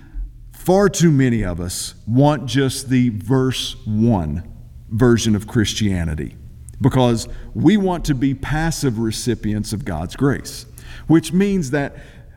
Far 0.64 0.88
too 0.88 1.10
many 1.10 1.44
of 1.44 1.60
us 1.60 1.94
want 2.06 2.46
just 2.46 2.88
the 2.88 3.10
verse 3.10 3.76
1 3.84 4.50
version 4.88 5.36
of 5.36 5.46
Christianity 5.46 6.36
because 6.80 7.28
we 7.52 7.76
want 7.76 8.06
to 8.06 8.14
be 8.14 8.32
passive 8.32 8.98
recipients 8.98 9.74
of 9.74 9.84
God's 9.84 10.16
grace, 10.16 10.64
which 11.06 11.34
means 11.34 11.72
that 11.72 11.94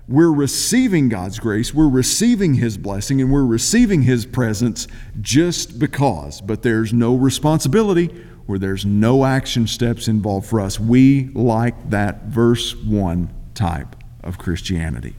we're 0.09 0.33
receiving 0.33 1.07
God's 1.07 1.39
grace, 1.39 1.73
we're 1.73 1.87
receiving 1.87 2.55
His 2.55 2.77
blessing, 2.77 3.21
and 3.21 3.31
we're 3.31 3.45
receiving 3.45 4.01
His 4.01 4.25
presence 4.25 4.89
just 5.21 5.79
because, 5.79 6.41
but 6.41 6.63
there's 6.63 6.91
no 6.91 7.15
responsibility 7.15 8.07
where 8.45 8.59
there's 8.59 8.85
no 8.85 9.23
action 9.23 9.67
steps 9.67 10.09
involved 10.09 10.47
for 10.47 10.59
us. 10.59 10.77
We 10.77 11.29
like 11.33 11.91
that 11.91 12.23
verse 12.23 12.75
1 12.75 13.33
type 13.53 13.95
of 14.21 14.37
Christianity. 14.37 15.15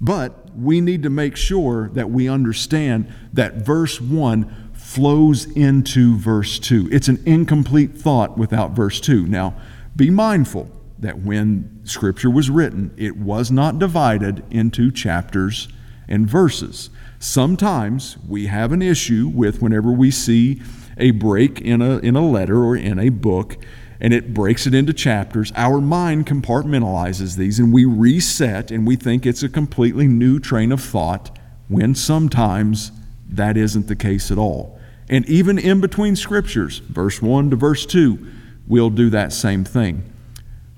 But 0.00 0.54
we 0.56 0.80
need 0.80 1.02
to 1.02 1.10
make 1.10 1.36
sure 1.36 1.88
that 1.90 2.10
we 2.10 2.28
understand 2.28 3.12
that 3.32 3.54
verse 3.54 4.00
1 4.00 4.70
flows 4.72 5.44
into 5.52 6.16
verse 6.16 6.58
2. 6.58 6.88
It's 6.92 7.08
an 7.08 7.22
incomplete 7.26 7.96
thought 7.96 8.38
without 8.38 8.72
verse 8.72 9.00
2. 9.00 9.26
Now, 9.26 9.54
be 9.96 10.10
mindful 10.10 10.70
that 10.98 11.20
when 11.20 11.80
Scripture 11.84 12.30
was 12.30 12.50
written, 12.50 12.92
it 12.96 13.16
was 13.16 13.50
not 13.50 13.78
divided 13.78 14.44
into 14.50 14.90
chapters 14.90 15.68
and 16.08 16.28
verses. 16.28 16.90
Sometimes 17.18 18.16
we 18.26 18.46
have 18.46 18.72
an 18.72 18.82
issue 18.82 19.28
with 19.28 19.60
whenever 19.60 19.92
we 19.92 20.10
see 20.10 20.62
a 20.96 21.10
break 21.12 21.60
in 21.60 21.82
a, 21.82 21.98
in 21.98 22.16
a 22.16 22.26
letter 22.26 22.64
or 22.64 22.76
in 22.76 22.98
a 22.98 23.08
book 23.08 23.56
and 24.00 24.12
it 24.12 24.32
breaks 24.32 24.66
it 24.66 24.74
into 24.74 24.92
chapters. 24.92 25.52
Our 25.56 25.80
mind 25.80 26.26
compartmentalizes 26.26 27.36
these 27.36 27.58
and 27.58 27.72
we 27.72 27.84
reset 27.84 28.70
and 28.70 28.86
we 28.86 28.96
think 28.96 29.26
it's 29.26 29.42
a 29.42 29.48
completely 29.48 30.06
new 30.06 30.38
train 30.38 30.72
of 30.72 30.80
thought 30.80 31.36
when 31.68 31.94
sometimes 31.94 32.92
that 33.28 33.56
isn't 33.56 33.88
the 33.88 33.96
case 33.96 34.30
at 34.30 34.38
all. 34.38 34.78
And 35.08 35.28
even 35.28 35.58
in 35.58 35.80
between 35.80 36.16
scriptures, 36.16 36.78
verse 36.78 37.20
1 37.22 37.50
to 37.50 37.56
verse 37.56 37.86
2, 37.86 38.26
we'll 38.66 38.90
do 38.90 39.10
that 39.10 39.32
same 39.32 39.64
thing. 39.64 40.12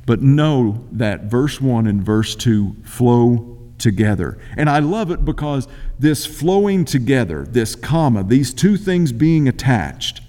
But 0.06 0.22
know 0.22 0.84
that 0.92 1.24
verse 1.24 1.60
1 1.60 1.86
and 1.86 2.02
verse 2.02 2.34
2 2.36 2.76
flow 2.84 3.58
together. 3.78 4.38
And 4.56 4.70
I 4.70 4.78
love 4.78 5.10
it 5.10 5.24
because 5.24 5.66
this 5.98 6.26
flowing 6.26 6.84
together, 6.84 7.44
this 7.44 7.74
comma, 7.74 8.22
these 8.22 8.54
two 8.54 8.76
things 8.76 9.12
being 9.12 9.48
attached, 9.48 10.20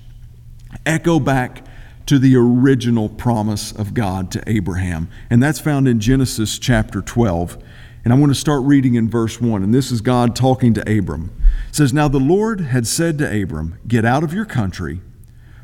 echo 0.86 1.20
back 1.20 1.66
to 2.12 2.20
the 2.20 2.36
original 2.36 3.08
promise 3.08 3.72
of 3.72 3.94
God 3.94 4.30
to 4.32 4.44
Abraham. 4.46 5.08
And 5.30 5.42
that's 5.42 5.62
found 5.62 5.88
in 5.88 6.02
Genesis 6.02 6.60
chapter 6.60 7.02
12. 7.02 7.58
And 8.04 8.12
I 8.12 8.18
want 8.18 8.32
to 8.32 8.38
start 8.38 8.64
reading 8.64 8.96
in 8.96 9.10
verse 9.10 9.40
1. 9.40 9.64
And 9.64 9.74
this 9.74 9.92
is 9.92 10.02
God 10.02 10.36
talking 10.36 10.74
to 10.74 10.82
Abram. 10.82 11.32
It 11.70 11.76
says, 11.76 11.94
Now 11.94 12.10
the 12.10 12.20
Lord 12.20 12.60
had 12.60 12.86
said 12.86 13.18
to 13.20 13.42
Abram, 13.42 13.80
Get 13.88 14.04
out 14.04 14.26
of 14.26 14.34
your 14.34 14.44
country, 14.44 15.00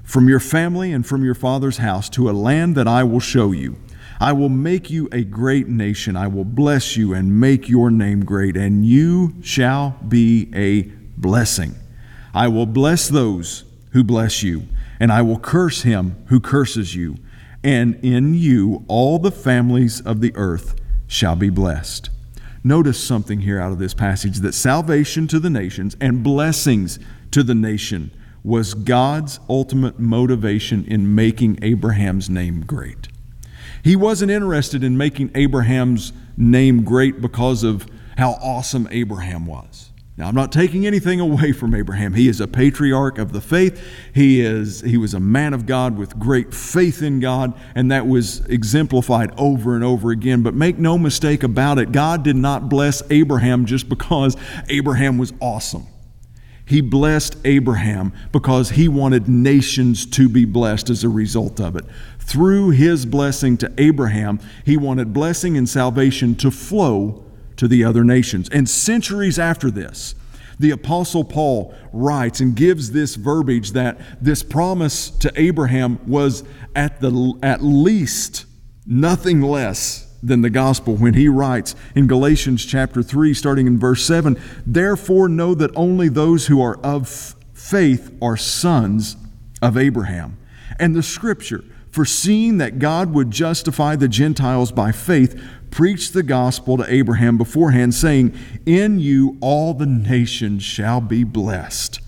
from 0.06 0.30
your 0.30 0.40
family, 0.40 0.94
and 0.94 1.06
from 1.06 1.22
your 1.22 1.36
father's 1.36 1.80
house 1.80 2.08
to 2.12 2.30
a 2.30 2.32
land 2.32 2.76
that 2.76 2.88
I 2.88 3.04
will 3.04 3.20
show 3.20 3.52
you. 3.52 3.76
I 4.18 4.32
will 4.32 4.48
make 4.48 4.90
you 4.90 5.10
a 5.12 5.26
great 5.26 5.68
nation. 5.68 6.16
I 6.16 6.28
will 6.28 6.46
bless 6.46 6.96
you 6.96 7.14
and 7.14 7.42
make 7.42 7.68
your 7.68 7.92
name 7.92 8.24
great, 8.24 8.56
and 8.56 8.86
you 8.86 9.36
shall 9.42 9.98
be 10.08 10.50
a 10.56 10.84
blessing. 11.18 11.76
I 12.34 12.48
will 12.48 12.68
bless 12.68 13.10
those 13.10 13.66
who 13.92 14.06
bless 14.06 14.44
you, 14.44 14.68
and 15.00 15.12
I 15.12 15.22
will 15.22 15.40
curse 15.40 15.84
him 15.84 16.16
who 16.28 16.40
curses 16.40 16.96
you. 16.96 17.18
And 17.64 17.96
in 18.04 18.34
you 18.34 18.86
all 18.88 19.20
the 19.20 19.32
families 19.32 20.02
of 20.02 20.22
the 20.22 20.32
earth 20.36 20.76
shall 21.08 21.36
be 21.36 21.50
blessed. 21.50 22.10
Notice 22.64 23.02
something 23.02 23.42
here 23.42 23.60
out 23.60 23.72
of 23.72 23.80
this 23.80 23.94
passage 23.94 24.40
that 24.40 24.54
salvation 24.54 25.28
to 25.28 25.40
the 25.40 25.50
nations 25.50 25.96
and 26.02 26.24
blessings 26.24 27.00
to 27.32 27.44
the 27.44 27.56
nation 27.56 28.12
was 28.44 28.74
God's 28.74 29.40
ultimate 29.50 30.00
motivation 30.00 30.86
in 30.86 31.14
making 31.14 31.60
Abraham's 31.62 32.30
name 32.30 32.62
great. 32.62 33.08
He 33.84 33.96
wasn't 33.96 34.32
interested 34.32 34.84
in 34.84 34.98
making 34.98 35.32
Abraham's 35.36 36.14
name 36.36 36.84
great 36.84 37.22
because 37.22 37.64
of 37.64 37.88
how 38.18 38.32
awesome 38.42 38.88
Abraham 38.92 39.46
was. 39.46 39.92
Now, 40.18 40.28
I'm 40.28 40.34
not 40.34 40.52
taking 40.52 40.88
anything 40.88 41.20
away 41.20 41.52
from 41.52 41.76
Abraham. 41.76 42.16
He 42.16 42.28
is 42.28 42.42
a 42.42 42.48
patriarch 42.48 43.20
of 43.20 43.34
the 43.34 43.42
faith. 43.42 43.80
He, 44.16 44.42
is, 44.42 44.82
he 44.82 44.98
was 44.98 45.14
a 45.14 45.20
man 45.20 45.54
of 45.54 45.68
God 45.68 45.96
with 45.96 46.18
great 46.18 46.56
faith 46.56 47.04
in 47.04 47.20
God, 47.20 47.54
and 47.76 47.92
that 47.92 48.08
was 48.08 48.44
exemplified 48.48 49.32
over 49.38 49.76
and 49.76 49.84
over 49.84 50.10
again. 50.10 50.42
But 50.42 50.56
make 50.56 50.80
no 50.80 50.98
mistake 50.98 51.44
about 51.44 51.78
it, 51.78 51.92
God 51.92 52.24
did 52.24 52.36
not 52.36 52.68
bless 52.68 53.04
Abraham 53.12 53.66
just 53.68 53.90
because 53.90 54.36
Abraham 54.70 55.20
was 55.20 55.34
awesome. 55.40 55.86
He 56.66 56.82
blessed 56.82 57.38
Abraham 57.46 58.12
because 58.32 58.72
he 58.72 58.88
wanted 58.88 59.30
nations 59.30 60.06
to 60.08 60.28
be 60.28 60.46
blessed 60.46 60.90
as 60.90 61.04
a 61.04 61.10
result 61.10 61.62
of 61.62 61.76
it. 61.76 61.86
Through 62.18 62.72
his 62.72 63.06
blessing 63.06 63.56
to 63.58 63.72
Abraham, 63.78 64.40
he 64.66 64.78
wanted 64.78 65.14
blessing 65.14 65.58
and 65.58 65.70
salvation 65.70 66.36
to 66.38 66.50
flow 66.50 67.24
to 67.58 67.68
the 67.68 67.84
other 67.84 68.04
nations. 68.04 68.50
And 68.50 68.68
centuries 68.70 69.38
after 69.38 69.70
this, 69.70 70.16
the 70.60 70.72
Apostle 70.72 71.24
Paul 71.24 71.74
writes 71.94 72.40
and 72.40 72.56
gives 72.56 72.92
this 72.92 73.16
verbiage 73.16 73.72
that 73.72 74.00
this 74.22 74.42
promise 74.42 75.10
to 75.12 75.32
Abraham 75.36 76.00
was 76.08 76.44
at, 76.76 77.00
the, 77.00 77.38
at 77.44 77.64
least 77.64 78.46
nothing 78.86 79.42
less 79.42 80.08
than 80.24 80.42
the 80.42 80.50
gospel 80.50 80.96
when 80.96 81.14
he 81.14 81.28
writes 81.28 81.76
in 81.96 82.08
Galatians 82.08 82.66
chapter 82.66 83.04
3, 83.04 83.34
starting 83.34 83.68
in 83.68 83.78
verse 83.78 84.04
7 84.06 84.40
Therefore, 84.66 85.30
know 85.30 85.54
that 85.54 85.72
only 85.76 86.10
those 86.10 86.48
who 86.48 86.62
are 86.62 86.78
of 86.78 87.36
faith 87.54 88.16
are 88.22 88.38
sons 88.38 89.16
of 89.62 89.78
Abraham. 89.78 90.38
And 90.80 90.96
the 90.96 91.04
scripture, 91.04 91.64
foreseeing 91.92 92.58
that 92.58 92.80
God 92.80 93.14
would 93.14 93.32
justify 93.32 93.96
the 93.96 94.08
Gentiles 94.08 94.72
by 94.72 94.92
faith, 94.92 95.40
preached 95.72 96.14
the 96.14 96.24
gospel 96.24 96.78
to 96.78 96.94
Abraham 96.94 97.38
beforehand, 97.38 97.94
saying, 97.94 98.34
In 98.66 99.00
you 99.00 99.38
all 99.42 99.74
the 99.74 99.86
nations 99.86 100.64
shall 100.64 101.02
be 101.02 101.24
blessed. 101.24 102.00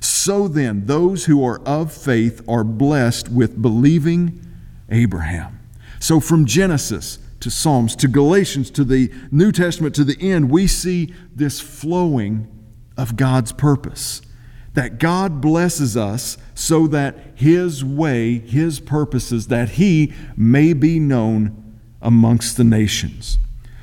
So 0.00 0.48
then, 0.48 0.86
those 0.86 1.24
who 1.24 1.44
are 1.44 1.60
of 1.60 1.92
faith 1.92 2.42
are 2.48 2.64
blessed 2.64 3.30
with 3.30 3.60
believing 3.60 4.40
Abraham. 4.88 5.58
So 6.00 6.20
from 6.20 6.46
Genesis 6.46 7.18
to 7.40 7.50
Psalms 7.50 7.96
to 7.96 8.08
Galatians 8.08 8.70
to 8.70 8.84
the 8.84 9.12
New 9.30 9.52
Testament 9.52 9.94
to 9.96 10.04
the 10.04 10.16
end, 10.20 10.50
we 10.50 10.66
see 10.66 11.12
this 11.34 11.60
flowing 11.60 12.48
of 12.96 13.16
God's 13.16 13.52
purpose. 13.52 14.22
That 14.74 14.98
God 14.98 15.40
blesses 15.40 15.96
us 15.96 16.38
so 16.54 16.86
that 16.88 17.16
His 17.34 17.84
way, 17.84 18.38
His 18.38 18.80
purposes, 18.80 19.48
that 19.48 19.70
He 19.70 20.12
may 20.36 20.72
be 20.72 21.00
known 21.00 21.67
amongst 22.00 22.56
the 22.56 22.64
nations. 22.64 23.38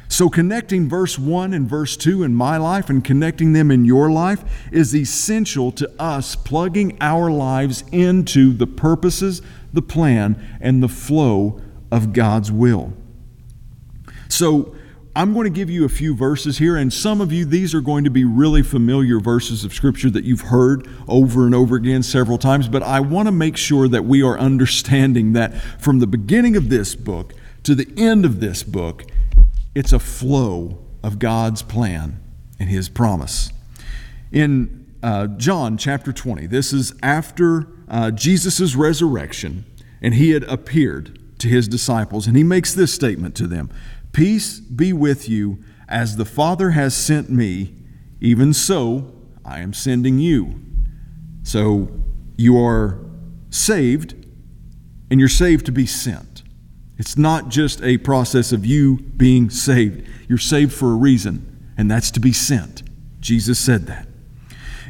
So, 0.07 0.29
connecting 0.29 0.87
verse 0.87 1.17
1 1.17 1.53
and 1.53 1.67
verse 1.67 1.97
2 1.97 2.23
in 2.23 2.33
my 2.35 2.57
life 2.57 2.89
and 2.89 3.03
connecting 3.03 3.53
them 3.53 3.71
in 3.71 3.85
your 3.85 4.09
life 4.09 4.43
is 4.71 4.95
essential 4.95 5.71
to 5.73 5.91
us 6.01 6.35
plugging 6.35 6.97
our 7.01 7.31
lives 7.31 7.83
into 7.91 8.53
the 8.53 8.67
purposes, 8.67 9.41
the 9.73 9.81
plan, 9.81 10.57
and 10.61 10.81
the 10.81 10.87
flow 10.87 11.59
of 11.91 12.13
God's 12.13 12.51
will. 12.51 12.93
So, 14.29 14.75
I'm 15.17 15.33
going 15.33 15.45
to 15.45 15.49
give 15.49 15.69
you 15.69 15.85
a 15.85 15.89
few 15.89 16.13
verses 16.13 16.57
here, 16.57 16.75
and 16.75 16.91
some 16.91 17.21
of 17.21 17.31
you, 17.31 17.45
these 17.45 17.73
are 17.73 17.79
going 17.79 18.03
to 18.03 18.09
be 18.09 18.25
really 18.25 18.61
familiar 18.61 19.17
verses 19.17 19.63
of 19.63 19.73
Scripture 19.73 20.09
that 20.09 20.25
you've 20.25 20.41
heard 20.41 20.89
over 21.07 21.45
and 21.45 21.55
over 21.55 21.77
again 21.77 22.03
several 22.03 22.37
times, 22.37 22.67
but 22.67 22.83
I 22.83 22.99
want 22.99 23.29
to 23.29 23.31
make 23.31 23.55
sure 23.55 23.87
that 23.87 24.03
we 24.03 24.21
are 24.21 24.37
understanding 24.37 25.31
that 25.33 25.55
from 25.79 25.99
the 25.99 26.07
beginning 26.07 26.57
of 26.57 26.67
this 26.67 26.95
book 26.95 27.33
to 27.65 27.73
the 27.73 27.91
end 27.97 28.25
of 28.25 28.39
this 28.39 28.61
book, 28.63 29.03
it's 29.73 29.91
a 29.91 29.99
flow 29.99 30.85
of 31.03 31.19
God's 31.19 31.63
plan 31.63 32.21
and 32.59 32.69
His 32.69 32.89
promise. 32.89 33.51
In 34.31 34.95
uh, 35.01 35.27
John 35.27 35.77
chapter 35.77 36.13
20, 36.13 36.45
this 36.47 36.71
is 36.71 36.93
after 37.01 37.67
uh, 37.87 38.11
Jesus' 38.11 38.75
resurrection, 38.75 39.65
and 40.01 40.13
He 40.13 40.31
had 40.31 40.43
appeared 40.43 41.19
to 41.39 41.47
His 41.47 41.67
disciples, 41.67 42.27
and 42.27 42.37
He 42.37 42.43
makes 42.43 42.73
this 42.73 42.93
statement 42.93 43.35
to 43.35 43.47
them 43.47 43.69
Peace 44.11 44.59
be 44.59 44.93
with 44.93 45.27
you, 45.27 45.57
as 45.89 46.15
the 46.15 46.25
Father 46.25 46.71
has 46.71 46.95
sent 46.95 47.29
me, 47.29 47.73
even 48.21 48.53
so 48.53 49.11
I 49.43 49.59
am 49.59 49.73
sending 49.73 50.19
you. 50.19 50.61
So 51.43 51.89
you 52.37 52.59
are 52.63 52.99
saved, 53.49 54.13
and 55.09 55.19
you're 55.19 55.29
saved 55.29 55.65
to 55.65 55.71
be 55.71 55.85
sent. 55.85 56.34
It's 56.97 57.17
not 57.17 57.49
just 57.49 57.81
a 57.81 57.97
process 57.97 58.51
of 58.51 58.65
you 58.65 58.97
being 58.97 59.49
saved. 59.49 60.07
You're 60.29 60.37
saved 60.37 60.73
for 60.73 60.91
a 60.91 60.95
reason, 60.95 61.73
and 61.77 61.91
that's 61.91 62.11
to 62.11 62.19
be 62.19 62.31
sent. 62.31 62.83
Jesus 63.19 63.59
said 63.59 63.87
that. 63.87 64.07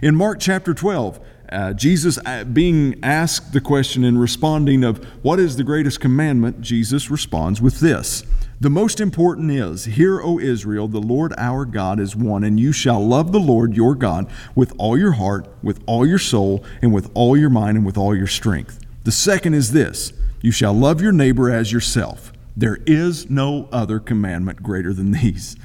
In 0.02 0.16
Mark 0.16 0.40
chapter 0.40 0.74
12, 0.74 1.20
uh, 1.52 1.74
Jesus 1.74 2.20
uh, 2.26 2.44
being 2.44 3.00
asked 3.04 3.54
the 3.54 3.62
question 3.62 4.04
and 4.04 4.20
responding 4.20 4.84
of 4.84 5.04
what 5.24 5.40
is 5.40 5.58
the 5.58 5.64
greatest 5.64 6.00
commandment, 6.00 6.62
Jesus 6.62 7.10
responds 7.10 7.62
with 7.62 7.80
this. 7.80 8.24
The 8.60 8.70
most 8.70 9.00
important 9.00 9.52
is, 9.52 9.86
Hear, 9.86 10.22
O 10.22 10.40
Israel, 10.40 10.88
the 10.88 11.02
Lord 11.02 11.34
our 11.38 11.66
God 11.66 12.00
is 12.00 12.16
one, 12.16 12.44
and 12.44 12.60
you 12.60 12.72
shall 12.72 13.06
love 13.06 13.32
the 13.32 13.40
Lord 13.40 13.76
your 13.76 13.96
God 13.96 14.30
with 14.54 14.74
all 14.78 14.98
your 14.98 15.14
heart, 15.14 15.48
with 15.62 15.84
all 15.86 16.06
your 16.06 16.20
soul, 16.20 16.64
and 16.82 16.94
with 16.94 17.12
all 17.14 17.36
your 17.36 17.50
mind, 17.50 17.78
and 17.78 17.86
with 17.86 17.98
all 17.98 18.16
your 18.16 18.28
strength. 18.28 18.80
The 19.04 19.12
second 19.12 19.54
is 19.54 19.72
this 19.72 20.14
you 20.46 20.52
shall 20.52 20.74
love 20.74 21.02
your 21.02 21.12
neighbor 21.12 21.50
as 21.50 21.72
yourself. 21.72 22.32
There 22.56 22.78
is 22.86 23.32
no 23.32 23.68
other 23.72 24.00
commandment 24.00 24.62
greater 24.62 24.94
than 24.94 25.10
these. 25.10 25.56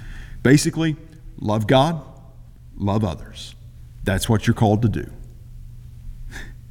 Basically, 0.42 0.96
love 1.38 1.66
God, 1.66 2.02
love 2.78 3.04
others. 3.04 3.54
That's 4.04 4.26
what 4.26 4.46
you're 4.46 4.54
called 4.54 4.80
to 4.80 4.88
do. 4.88 5.12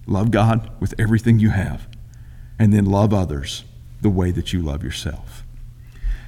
love 0.07 0.31
God 0.31 0.71
with 0.79 0.95
everything 0.97 1.37
you 1.37 1.51
have, 1.51 1.87
and 2.57 2.73
then 2.73 2.85
love 2.85 3.13
others 3.13 3.63
the 4.01 4.09
way 4.09 4.31
that 4.31 4.53
you 4.53 4.63
love 4.63 4.83
yourself. 4.83 5.43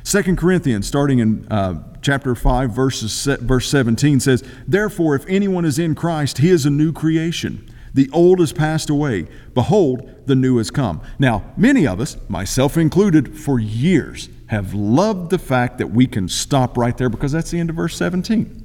2 0.04 0.36
Corinthians, 0.36 0.86
starting 0.86 1.17
in 1.17 1.48
uh, 1.50 1.82
chapter 2.04 2.36
5, 2.36 2.70
verses, 2.70 3.26
verse 3.41 3.67
17, 3.67 4.20
says, 4.20 4.44
Therefore, 4.67 5.15
if 5.15 5.26
anyone 5.28 5.65
is 5.65 5.80
in 5.80 5.96
Christ, 5.96 6.38
he 6.38 6.52
is 6.52 6.63
a 6.63 6.70
new 6.70 6.94
creation. 6.94 7.67
The 7.93 8.10
old 8.12 8.39
has 8.39 8.54
passed 8.54 8.89
away. 8.89 9.27
Behold, 9.54 10.10
the 10.25 10.36
new 10.36 10.58
has 10.58 10.71
come. 10.71 11.01
Now, 11.19 11.43
many 11.58 11.86
of 11.86 11.99
us, 11.99 12.17
myself 12.30 12.77
included, 12.77 13.38
for 13.38 13.60
years 13.60 14.30
have 14.47 14.73
loved 14.73 15.30
the 15.30 15.39
fact 15.39 15.77
that 15.77 15.88
we 15.88 16.08
can 16.08 16.27
stop 16.27 16.77
right 16.77 16.97
there 16.97 17.10
because 17.10 17.32
that's 17.32 17.51
the 17.51 17.60
end 17.60 17.69
of 17.69 17.75
verse 17.75 17.95
17. 17.95 18.58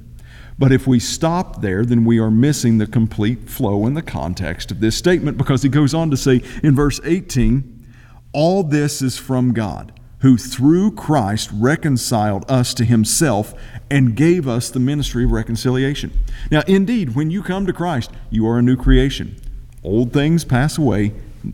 But 0.59 0.71
if 0.71 0.87
we 0.87 0.99
stop 0.99 1.61
there, 1.61 1.85
then 1.85 2.03
we 2.03 2.19
are 2.19 2.31
missing 2.31 2.77
the 2.77 2.87
complete 2.87 3.49
flow 3.49 3.85
and 3.85 3.95
the 3.95 4.01
context 4.01 4.71
of 4.71 4.79
this 4.79 4.97
statement 4.97 5.37
because 5.37 5.61
he 5.61 5.69
goes 5.69 5.93
on 5.93 6.09
to 6.09 6.17
say 6.17 6.41
in 6.63 6.75
verse 6.75 6.99
18, 7.03 7.85
All 8.33 8.63
this 8.63 9.01
is 9.01 9.17
from 9.17 9.53
God 9.53 9.96
who 10.19 10.37
through 10.37 10.91
Christ 10.91 11.49
reconciled 11.53 12.49
us 12.49 12.73
to 12.75 12.85
himself 12.85 13.53
and 13.89 14.15
gave 14.15 14.47
us 14.47 14.69
the 14.69 14.79
ministry 14.79 15.25
of 15.25 15.31
reconciliation. 15.31 16.11
Now, 16.49 16.63
indeed, 16.67 17.15
when 17.15 17.29
you 17.29 17.43
come 17.43 17.65
to 17.67 17.73
Christ, 17.73 18.11
you 18.29 18.47
are 18.47 18.57
a 18.57 18.63
new 18.63 18.75
creation. 18.75 19.39
Old 19.83 20.11
things 20.11 20.43
pass 20.43 20.77
away, 20.77 21.13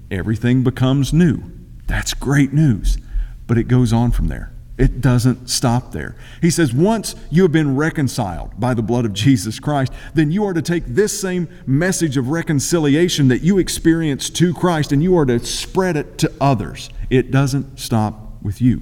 everything 0.09 0.63
becomes 0.63 1.13
new. 1.13 1.43
That's 1.87 2.13
great 2.13 2.53
news. 2.53 2.97
But 3.45 3.57
it 3.57 3.67
goes 3.67 3.91
on 3.91 4.11
from 4.11 4.29
there. 4.29 4.53
It 4.75 5.01
doesn't 5.01 5.49
stop 5.49 5.91
there. 5.91 6.15
He 6.41 6.49
says, 6.49 6.73
once 6.73 7.15
you 7.29 7.43
have 7.43 7.51
been 7.51 7.75
reconciled 7.75 8.59
by 8.59 8.73
the 8.73 8.81
blood 8.81 9.05
of 9.05 9.13
Jesus 9.13 9.59
Christ, 9.59 9.93
then 10.15 10.31
you 10.31 10.45
are 10.45 10.53
to 10.53 10.63
take 10.63 10.83
this 10.87 11.19
same 11.19 11.47
message 11.67 12.17
of 12.17 12.29
reconciliation 12.29 13.27
that 13.27 13.43
you 13.43 13.59
experienced 13.59 14.35
to 14.37 14.51
Christ 14.51 14.91
and 14.91 15.03
you 15.03 15.15
are 15.15 15.27
to 15.27 15.37
spread 15.45 15.95
it 15.95 16.17
to 16.19 16.33
others. 16.41 16.89
It 17.11 17.29
doesn't 17.29 17.79
stop 17.79 18.22
with 18.43 18.61
you. 18.61 18.81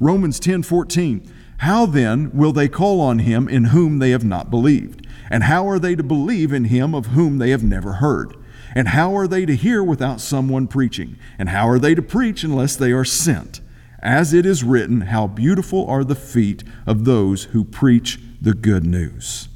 Romans 0.00 0.40
10 0.40 0.62
14. 0.62 1.32
How 1.58 1.86
then 1.86 2.30
will 2.32 2.52
they 2.52 2.68
call 2.68 3.00
on 3.00 3.20
him 3.20 3.48
in 3.48 3.64
whom 3.64 3.98
they 3.98 4.10
have 4.10 4.24
not 4.24 4.50
believed? 4.50 5.06
And 5.30 5.44
how 5.44 5.68
are 5.68 5.78
they 5.78 5.94
to 5.96 6.02
believe 6.02 6.52
in 6.52 6.64
him 6.64 6.94
of 6.94 7.06
whom 7.06 7.38
they 7.38 7.50
have 7.50 7.64
never 7.64 7.94
heard? 7.94 8.34
And 8.74 8.88
how 8.88 9.16
are 9.16 9.26
they 9.26 9.44
to 9.44 9.56
hear 9.56 9.82
without 9.82 10.20
someone 10.20 10.68
preaching? 10.68 11.16
And 11.38 11.48
how 11.48 11.68
are 11.68 11.78
they 11.78 11.94
to 11.94 12.02
preach 12.02 12.44
unless 12.44 12.76
they 12.76 12.92
are 12.92 13.04
sent? 13.04 13.60
As 14.00 14.32
it 14.32 14.46
is 14.46 14.62
written, 14.62 15.02
How 15.02 15.26
beautiful 15.26 15.86
are 15.88 16.04
the 16.04 16.14
feet 16.14 16.62
of 16.86 17.04
those 17.04 17.44
who 17.44 17.64
preach 17.64 18.20
the 18.40 18.54
good 18.54 18.84
news. 18.84 19.48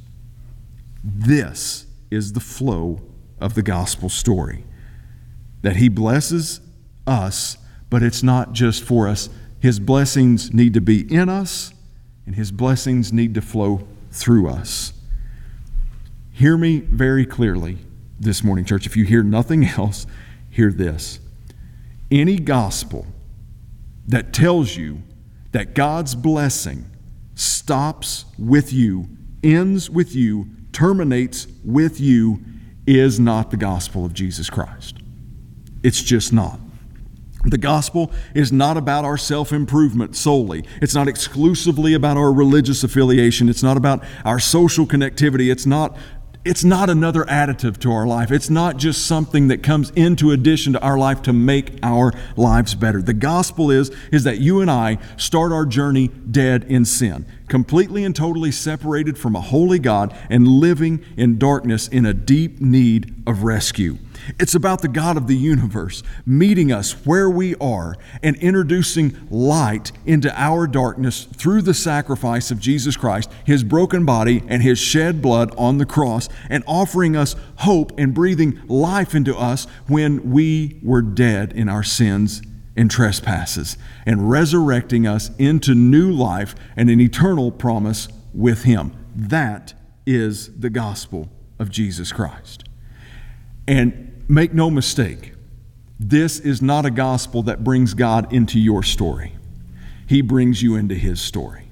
This 1.04 1.86
is 2.10 2.32
the 2.32 2.40
flow 2.40 3.00
of 3.40 3.54
the 3.54 3.62
gospel 3.62 4.08
story. 4.08 4.64
That 5.62 5.76
he 5.76 5.88
blesses 5.88 6.60
us, 7.06 7.56
but 7.92 8.02
it's 8.02 8.22
not 8.22 8.54
just 8.54 8.82
for 8.82 9.06
us. 9.06 9.28
His 9.60 9.78
blessings 9.78 10.54
need 10.54 10.72
to 10.72 10.80
be 10.80 11.02
in 11.14 11.28
us, 11.28 11.74
and 12.24 12.34
his 12.34 12.50
blessings 12.50 13.12
need 13.12 13.34
to 13.34 13.42
flow 13.42 13.86
through 14.10 14.48
us. 14.48 14.94
Hear 16.30 16.56
me 16.56 16.80
very 16.80 17.26
clearly 17.26 17.76
this 18.18 18.42
morning, 18.42 18.64
church. 18.64 18.86
If 18.86 18.96
you 18.96 19.04
hear 19.04 19.22
nothing 19.22 19.64
else, 19.76 20.06
hear 20.48 20.72
this. 20.72 21.20
Any 22.10 22.38
gospel 22.38 23.04
that 24.08 24.32
tells 24.32 24.74
you 24.74 25.02
that 25.50 25.74
God's 25.74 26.14
blessing 26.14 26.86
stops 27.34 28.24
with 28.38 28.72
you, 28.72 29.06
ends 29.44 29.90
with 29.90 30.14
you, 30.14 30.48
terminates 30.72 31.46
with 31.62 32.00
you, 32.00 32.42
is 32.86 33.20
not 33.20 33.50
the 33.50 33.58
gospel 33.58 34.06
of 34.06 34.14
Jesus 34.14 34.48
Christ. 34.48 34.96
It's 35.82 36.02
just 36.02 36.32
not. 36.32 36.58
The 37.44 37.58
gospel 37.58 38.12
is 38.34 38.52
not 38.52 38.76
about 38.76 39.04
our 39.04 39.16
self 39.16 39.52
improvement 39.52 40.14
solely. 40.16 40.64
It's 40.80 40.94
not 40.94 41.08
exclusively 41.08 41.94
about 41.94 42.16
our 42.16 42.32
religious 42.32 42.84
affiliation. 42.84 43.48
It's 43.48 43.62
not 43.62 43.76
about 43.76 44.04
our 44.24 44.38
social 44.38 44.86
connectivity. 44.86 45.50
It's 45.50 45.66
not 45.66 45.96
it's 46.44 46.64
not 46.64 46.90
another 46.90 47.22
additive 47.24 47.78
to 47.78 47.92
our 47.92 48.04
life. 48.04 48.32
It's 48.32 48.50
not 48.50 48.76
just 48.76 49.06
something 49.06 49.46
that 49.48 49.62
comes 49.62 49.90
into 49.90 50.32
addition 50.32 50.72
to 50.72 50.80
our 50.80 50.98
life 50.98 51.22
to 51.22 51.32
make 51.32 51.78
our 51.84 52.12
lives 52.36 52.74
better. 52.74 53.00
The 53.00 53.12
gospel 53.12 53.70
is, 53.70 53.92
is 54.10 54.24
that 54.24 54.38
you 54.38 54.60
and 54.60 54.68
I 54.68 54.98
start 55.16 55.52
our 55.52 55.64
journey 55.64 56.08
dead 56.08 56.64
in 56.64 56.84
sin, 56.84 57.26
completely 57.46 58.02
and 58.02 58.14
totally 58.14 58.50
separated 58.50 59.16
from 59.16 59.36
a 59.36 59.40
holy 59.40 59.78
God 59.78 60.16
and 60.28 60.48
living 60.48 61.04
in 61.16 61.38
darkness 61.38 61.86
in 61.86 62.04
a 62.04 62.12
deep 62.12 62.60
need 62.60 63.14
of 63.24 63.44
rescue. 63.44 63.98
It's 64.38 64.54
about 64.54 64.82
the 64.82 64.88
God 64.88 65.16
of 65.16 65.26
the 65.26 65.36
universe 65.36 66.02
meeting 66.24 66.70
us 66.70 66.92
where 67.04 67.28
we 67.28 67.54
are 67.56 67.96
and 68.22 68.36
introducing 68.36 69.16
light 69.30 69.92
into 70.06 70.32
our 70.40 70.66
darkness 70.66 71.24
through 71.24 71.62
the 71.62 71.74
sacrifice 71.74 72.50
of 72.50 72.60
Jesus 72.60 72.96
Christ, 72.96 73.30
His 73.44 73.64
broken 73.64 74.04
body, 74.04 74.42
and 74.48 74.62
His 74.62 74.78
shed 74.78 75.20
blood 75.22 75.54
on 75.56 75.78
the 75.78 75.86
cross, 75.86 76.28
and 76.48 76.64
offering 76.66 77.16
us 77.16 77.36
hope 77.56 77.92
and 77.98 78.14
breathing 78.14 78.60
life 78.66 79.14
into 79.14 79.36
us 79.36 79.66
when 79.86 80.30
we 80.30 80.78
were 80.82 81.02
dead 81.02 81.52
in 81.52 81.68
our 81.68 81.82
sins 81.82 82.42
and 82.76 82.90
trespasses, 82.90 83.76
and 84.06 84.30
resurrecting 84.30 85.06
us 85.06 85.30
into 85.38 85.74
new 85.74 86.10
life 86.10 86.54
and 86.76 86.88
an 86.88 87.00
eternal 87.00 87.50
promise 87.50 88.08
with 88.32 88.62
Him. 88.64 88.92
That 89.14 89.74
is 90.06 90.58
the 90.58 90.70
gospel 90.70 91.28
of 91.58 91.70
Jesus 91.70 92.12
Christ. 92.12 92.64
And 93.68 94.11
Make 94.32 94.54
no 94.54 94.70
mistake, 94.70 95.34
this 96.00 96.40
is 96.40 96.62
not 96.62 96.86
a 96.86 96.90
gospel 96.90 97.42
that 97.42 97.62
brings 97.62 97.92
God 97.92 98.32
into 98.32 98.58
your 98.58 98.82
story. 98.82 99.34
He 100.06 100.22
brings 100.22 100.62
you 100.62 100.74
into 100.74 100.94
His 100.94 101.20
story. 101.20 101.68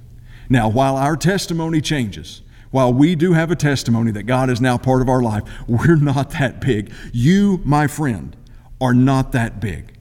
Now, 0.47 0.69
while 0.69 0.95
our 0.95 1.17
testimony 1.17 1.81
changes, 1.81 2.43
while 2.69 2.93
we 2.93 3.15
do 3.15 3.33
have 3.33 3.49
a 3.49 3.55
testimony 3.55 4.11
that 4.11 4.27
God 4.27 4.51
is 4.51 4.61
now 4.61 4.77
part 4.77 5.01
of 5.01 5.09
our 5.09 5.23
life, 5.23 5.41
we're 5.67 5.95
not 5.95 6.29
that 6.33 6.61
big. 6.61 6.93
You, 7.11 7.61
my 7.65 7.87
friend, 7.87 8.37
are 8.79 8.93
not 8.93 9.31
that 9.31 9.59
big. 9.59 9.95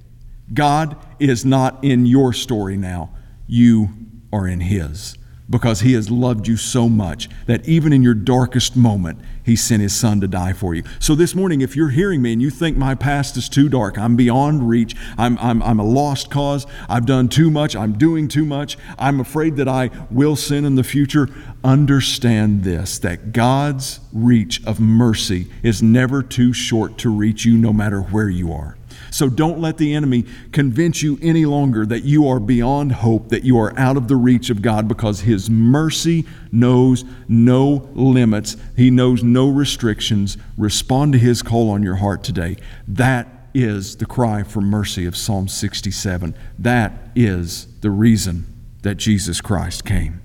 God 0.53 0.99
is 1.19 1.47
not 1.47 1.83
in 1.83 2.05
your 2.05 2.35
story 2.35 2.77
now. 2.77 3.09
You 3.47 3.89
are 4.35 4.47
in 4.47 4.61
His 4.61 5.17
because 5.51 5.81
He 5.81 5.95
has 5.95 6.11
loved 6.11 6.47
you 6.47 6.57
so 6.57 6.89
much 6.89 7.29
that 7.47 7.69
even 7.69 7.93
in 7.93 8.03
your 8.03 8.15
darkest 8.15 8.77
moment, 8.77 9.19
He 9.45 9.57
sent 9.57 9.83
His 9.83 9.95
Son 9.95 10.21
to 10.21 10.29
die 10.29 10.53
for 10.53 10.75
you. 10.75 10.85
So 11.01 11.15
this 11.15 11.35
morning, 11.35 11.61
if 11.61 11.75
you're 11.75 11.91
hearing 11.91 12.23
me 12.23 12.33
and 12.33 12.41
you 12.41 12.51
think 12.51 12.77
my 12.77 12.95
past 12.95 13.37
is 13.37 13.49
too 13.49 13.69
dark, 13.69 13.99
I'm 13.99 14.17
beyond 14.17 14.69
reach, 14.69 14.95
I'm, 15.19 15.37
I'm, 15.39 15.63
I'm 15.63 15.81
a 15.81 15.85
lost 15.85 16.31
cause, 16.31 16.67
I've 16.89 17.05
done 17.05 17.29
too 17.29 17.51
much, 17.51 17.75
I'm 17.75 17.99
doing 17.99 18.29
too 18.29 18.45
much, 18.45 18.79
I'm 18.99 19.19
afraid 19.21 19.57
that 19.57 19.69
I 19.69 19.91
will 20.11 20.37
sin 20.37 20.65
in 20.65 20.77
the 20.77 20.85
future, 20.85 21.29
understand 21.65 22.63
this 22.63 22.99
that 23.01 23.33
God's 23.33 24.01
reach 24.13 24.65
of 24.65 24.81
mercy 24.81 25.49
is 25.63 25.83
never 25.83 26.23
too 26.23 26.53
short 26.53 26.97
to 26.99 27.11
reach 27.11 27.45
you 27.45 27.57
no 27.57 27.73
matter 27.73 28.01
where 28.01 28.29
you 28.29 28.53
are. 28.53 28.77
So 29.11 29.29
don't 29.29 29.61
let 29.61 29.77
the 29.77 29.95
enemy 29.95 30.25
convince 30.53 31.03
you 31.03 31.19
any 31.21 31.45
longer 31.45 31.85
that 31.87 32.05
you 32.05 32.29
are 32.29 32.41
beyond 32.41 32.93
hope, 32.93 33.29
that 33.29 33.45
you 33.45 33.59
are 33.59 33.77
out 33.79 33.97
of 33.97 34.09
the 34.09 34.17
reach 34.17 34.51
of 34.51 34.63
God, 34.63 34.89
because 34.89 35.21
His 35.21 35.51
mercy 35.51 36.27
knows 36.53 37.05
no 37.29 37.89
limits, 37.95 38.57
He 38.77 38.91
knows 38.91 39.23
no 39.23 39.49
restrictions. 39.49 40.37
Respond 40.57 41.13
to 41.15 41.19
His 41.19 41.43
call 41.43 41.71
on 41.71 41.83
your 41.83 41.97
heart 41.97 42.23
today. 42.23 42.57
That 42.87 43.29
is 43.53 43.97
the 43.97 44.07
cry 44.07 44.43
for 44.43 44.61
mercy 44.61 45.07
of 45.07 45.17
Psalm 45.17 45.49
67. 45.49 46.37
That 46.59 46.93
is 47.17 47.67
the 47.81 47.91
reason 47.91 48.47
that 48.83 48.97
Jesus 48.97 49.41
Christ 49.41 49.85
came. 49.85 50.23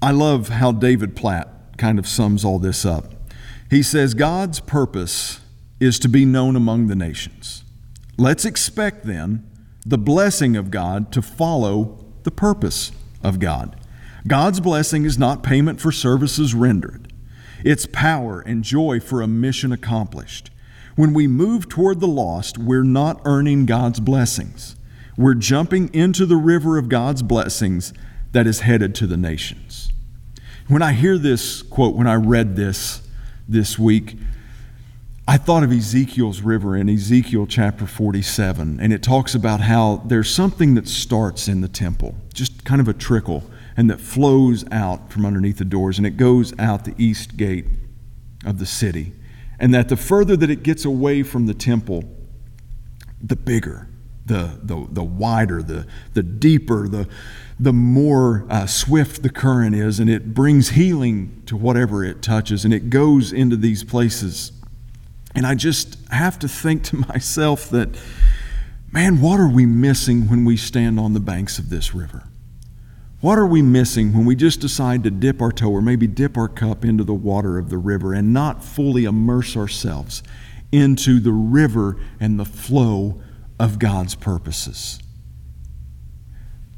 I 0.00 0.12
love 0.12 0.48
how 0.48 0.72
David 0.72 1.16
Platt 1.16 1.48
kind 1.78 1.98
of 1.98 2.06
sums 2.06 2.44
all 2.44 2.58
this 2.58 2.84
up. 2.84 3.12
He 3.70 3.82
says, 3.82 4.14
God's 4.14 4.60
purpose 4.60 5.40
is 5.80 5.98
to 6.00 6.08
be 6.08 6.24
known 6.24 6.56
among 6.56 6.86
the 6.86 6.96
nations. 6.96 7.64
Let's 8.16 8.44
expect 8.44 9.04
then 9.04 9.48
the 9.84 9.98
blessing 9.98 10.56
of 10.56 10.70
God 10.70 11.12
to 11.12 11.22
follow 11.22 12.04
the 12.22 12.30
purpose 12.30 12.92
of 13.22 13.38
God. 13.38 13.76
God's 14.26 14.60
blessing 14.60 15.04
is 15.04 15.18
not 15.18 15.42
payment 15.42 15.80
for 15.80 15.92
services 15.92 16.54
rendered, 16.54 17.12
it's 17.64 17.86
power 17.86 18.40
and 18.40 18.64
joy 18.64 19.00
for 19.00 19.22
a 19.22 19.28
mission 19.28 19.72
accomplished. 19.72 20.50
When 20.96 21.12
we 21.12 21.26
move 21.26 21.68
toward 21.68 22.00
the 22.00 22.08
lost, 22.08 22.56
we're 22.56 22.82
not 22.82 23.20
earning 23.24 23.66
God's 23.66 24.00
blessings. 24.00 24.76
We're 25.16 25.34
jumping 25.34 25.92
into 25.94 26.26
the 26.26 26.36
river 26.36 26.78
of 26.78 26.88
God's 26.88 27.22
blessings 27.22 27.92
that 28.32 28.46
is 28.46 28.60
headed 28.60 28.94
to 28.96 29.06
the 29.06 29.16
nations. 29.16 29.92
When 30.68 30.82
I 30.82 30.92
hear 30.92 31.18
this 31.18 31.62
quote, 31.62 31.94
when 31.94 32.06
I 32.06 32.14
read 32.14 32.56
this 32.56 33.02
this 33.48 33.78
week, 33.78 34.16
I 35.28 35.38
thought 35.38 35.64
of 35.64 35.72
Ezekiel's 35.72 36.40
river 36.40 36.76
in 36.76 36.88
Ezekiel 36.88 37.48
chapter 37.48 37.84
47, 37.84 38.78
and 38.78 38.92
it 38.92 39.02
talks 39.02 39.34
about 39.34 39.60
how 39.60 39.96
there's 40.06 40.30
something 40.30 40.74
that 40.74 40.86
starts 40.86 41.48
in 41.48 41.62
the 41.62 41.68
temple, 41.68 42.14
just 42.32 42.64
kind 42.64 42.80
of 42.80 42.86
a 42.86 42.92
trickle, 42.92 43.42
and 43.76 43.90
that 43.90 44.00
flows 44.00 44.64
out 44.70 45.10
from 45.10 45.26
underneath 45.26 45.58
the 45.58 45.64
doors, 45.64 45.98
and 45.98 46.06
it 46.06 46.16
goes 46.16 46.56
out 46.60 46.84
the 46.84 46.94
east 46.96 47.36
gate 47.36 47.66
of 48.44 48.60
the 48.60 48.66
city. 48.66 49.14
And 49.58 49.74
that 49.74 49.88
the 49.88 49.96
further 49.96 50.36
that 50.36 50.48
it 50.48 50.62
gets 50.62 50.84
away 50.84 51.24
from 51.24 51.46
the 51.46 51.54
temple, 51.54 52.04
the 53.20 53.34
bigger, 53.34 53.88
the, 54.26 54.60
the, 54.62 54.86
the 54.92 55.04
wider, 55.04 55.60
the, 55.60 55.88
the 56.14 56.22
deeper, 56.22 56.86
the, 56.86 57.08
the 57.58 57.72
more 57.72 58.46
uh, 58.48 58.66
swift 58.66 59.24
the 59.24 59.30
current 59.30 59.74
is, 59.74 59.98
and 59.98 60.08
it 60.08 60.34
brings 60.34 60.70
healing 60.70 61.42
to 61.46 61.56
whatever 61.56 62.04
it 62.04 62.22
touches, 62.22 62.64
and 62.64 62.72
it 62.72 62.90
goes 62.90 63.32
into 63.32 63.56
these 63.56 63.82
places 63.82 64.52
and 65.36 65.46
I 65.46 65.54
just 65.54 65.98
have 66.08 66.38
to 66.40 66.48
think 66.48 66.82
to 66.84 66.96
myself 67.08 67.68
that, 67.70 67.90
man, 68.90 69.20
what 69.20 69.38
are 69.38 69.48
we 69.48 69.66
missing 69.66 70.28
when 70.28 70.44
we 70.44 70.56
stand 70.56 70.98
on 70.98 71.12
the 71.12 71.20
banks 71.20 71.58
of 71.58 71.68
this 71.68 71.94
river? 71.94 72.24
What 73.20 73.38
are 73.38 73.46
we 73.46 73.62
missing 73.62 74.12
when 74.12 74.24
we 74.24 74.34
just 74.34 74.60
decide 74.60 75.04
to 75.04 75.10
dip 75.10 75.40
our 75.40 75.52
toe 75.52 75.70
or 75.70 75.82
maybe 75.82 76.06
dip 76.06 76.36
our 76.36 76.48
cup 76.48 76.84
into 76.84 77.04
the 77.04 77.14
water 77.14 77.58
of 77.58 77.70
the 77.70 77.78
river 77.78 78.12
and 78.12 78.32
not 78.32 78.64
fully 78.64 79.04
immerse 79.04 79.56
ourselves 79.56 80.22
into 80.72 81.20
the 81.20 81.32
river 81.32 81.96
and 82.18 82.38
the 82.38 82.44
flow 82.44 83.20
of 83.58 83.78
God's 83.78 84.14
purposes? 84.14 85.00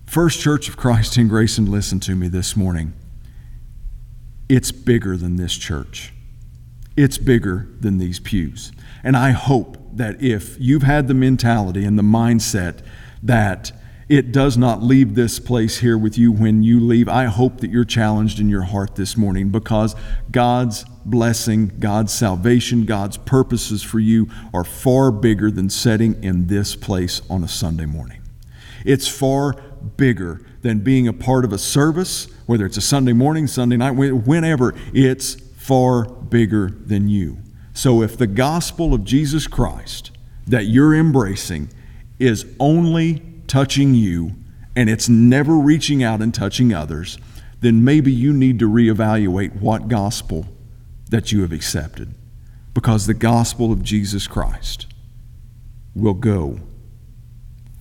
First 0.06 0.40
Church 0.40 0.68
of 0.68 0.76
Christ 0.76 1.16
in 1.18 1.28
Grayson, 1.28 1.70
listen 1.70 2.00
to 2.00 2.16
me 2.16 2.28
this 2.28 2.56
morning. 2.56 2.94
It's 4.48 4.72
bigger 4.72 5.16
than 5.16 5.36
this 5.36 5.54
church 5.56 6.12
it's 6.98 7.16
bigger 7.16 7.68
than 7.78 7.98
these 7.98 8.18
pews. 8.18 8.72
And 9.04 9.16
I 9.16 9.30
hope 9.30 9.78
that 9.92 10.20
if 10.20 10.56
you've 10.58 10.82
had 10.82 11.06
the 11.06 11.14
mentality 11.14 11.84
and 11.84 11.96
the 11.96 12.02
mindset 12.02 12.80
that 13.22 13.70
it 14.08 14.32
does 14.32 14.56
not 14.58 14.82
leave 14.82 15.14
this 15.14 15.38
place 15.38 15.78
here 15.78 15.96
with 15.96 16.18
you 16.18 16.32
when 16.32 16.62
you 16.62 16.80
leave. 16.80 17.10
I 17.10 17.26
hope 17.26 17.60
that 17.60 17.70
you're 17.70 17.84
challenged 17.84 18.40
in 18.40 18.48
your 18.48 18.62
heart 18.62 18.96
this 18.96 19.18
morning 19.18 19.50
because 19.50 19.94
God's 20.30 20.84
blessing, 21.04 21.72
God's 21.78 22.12
salvation, 22.12 22.86
God's 22.86 23.18
purposes 23.18 23.82
for 23.82 24.00
you 24.00 24.28
are 24.54 24.64
far 24.64 25.12
bigger 25.12 25.50
than 25.50 25.68
setting 25.68 26.22
in 26.24 26.46
this 26.46 26.74
place 26.74 27.20
on 27.28 27.44
a 27.44 27.48
Sunday 27.48 27.84
morning. 27.84 28.22
It's 28.84 29.06
far 29.06 29.52
bigger 29.98 30.40
than 30.62 30.80
being 30.80 31.06
a 31.06 31.12
part 31.12 31.44
of 31.44 31.52
a 31.52 31.58
service, 31.58 32.28
whether 32.46 32.64
it's 32.64 32.78
a 32.78 32.82
Sunday 32.82 33.12
morning, 33.12 33.46
Sunday 33.46 33.76
night, 33.76 33.90
whenever. 33.92 34.74
It's 34.94 35.36
far 35.68 36.06
bigger 36.06 36.70
than 36.70 37.10
you. 37.10 37.36
So 37.74 38.00
if 38.02 38.16
the 38.16 38.26
gospel 38.26 38.94
of 38.94 39.04
Jesus 39.04 39.46
Christ 39.46 40.10
that 40.46 40.64
you're 40.64 40.94
embracing 40.94 41.68
is 42.18 42.46
only 42.58 43.22
touching 43.48 43.92
you 43.92 44.32
and 44.74 44.88
it's 44.88 45.10
never 45.10 45.56
reaching 45.56 46.02
out 46.02 46.22
and 46.22 46.32
touching 46.32 46.72
others, 46.72 47.18
then 47.60 47.84
maybe 47.84 48.10
you 48.10 48.32
need 48.32 48.58
to 48.60 48.66
reevaluate 48.66 49.60
what 49.60 49.88
gospel 49.88 50.46
that 51.10 51.32
you 51.32 51.42
have 51.42 51.52
accepted. 51.52 52.14
Because 52.72 53.06
the 53.06 53.12
gospel 53.12 53.70
of 53.70 53.82
Jesus 53.82 54.26
Christ 54.26 54.86
will 55.94 56.14
go 56.14 56.60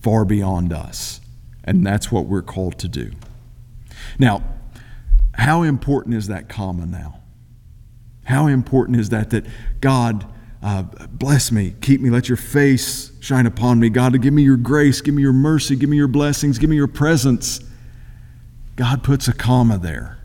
far 0.02 0.26
beyond 0.26 0.74
us. 0.74 1.22
And 1.64 1.86
that's 1.86 2.12
what 2.12 2.26
we're 2.26 2.42
called 2.42 2.78
to 2.80 2.88
do. 2.88 3.12
Now, 4.18 4.42
how 5.32 5.62
important 5.62 6.16
is 6.16 6.26
that 6.26 6.50
comma 6.50 6.84
now? 6.84 7.18
How 8.28 8.46
important 8.46 9.00
is 9.00 9.08
that 9.08 9.30
that 9.30 9.46
God 9.80 10.26
uh, 10.62 10.82
bless 11.10 11.50
me, 11.50 11.74
keep 11.80 12.02
me, 12.02 12.10
let 12.10 12.28
your 12.28 12.36
face 12.36 13.10
shine 13.20 13.46
upon 13.46 13.80
me. 13.80 13.88
God, 13.88 14.20
give 14.20 14.34
me 14.34 14.42
your 14.42 14.58
grace, 14.58 15.00
give 15.00 15.14
me 15.14 15.22
your 15.22 15.32
mercy, 15.32 15.76
give 15.76 15.88
me 15.88 15.96
your 15.96 16.08
blessings, 16.08 16.58
give 16.58 16.68
me 16.68 16.76
your 16.76 16.88
presence. 16.88 17.60
God 18.76 19.02
puts 19.02 19.28
a 19.28 19.32
comma 19.32 19.78
there 19.78 20.18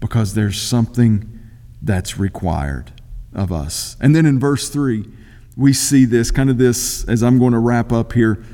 because 0.00 0.34
there's 0.34 0.60
something 0.60 1.40
that's 1.82 2.18
required 2.18 2.92
of 3.34 3.50
us. 3.50 3.96
And 4.00 4.14
then 4.14 4.26
in 4.26 4.38
verse 4.38 4.68
3, 4.68 5.04
we 5.56 5.72
see 5.72 6.04
this 6.04 6.30
kind 6.30 6.50
of 6.50 6.58
this, 6.58 7.04
as 7.08 7.22
I'm 7.22 7.40
going 7.40 7.52
to 7.52 7.58
wrap 7.58 7.90
up 7.90 8.12
here 8.12 8.44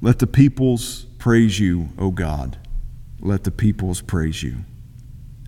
let 0.00 0.18
the 0.18 0.26
peoples 0.26 1.06
praise 1.18 1.58
you, 1.60 1.88
O 1.98 2.10
God. 2.10 2.58
Let 3.20 3.44
the 3.44 3.50
peoples 3.50 4.02
praise 4.02 4.42
you. 4.42 4.66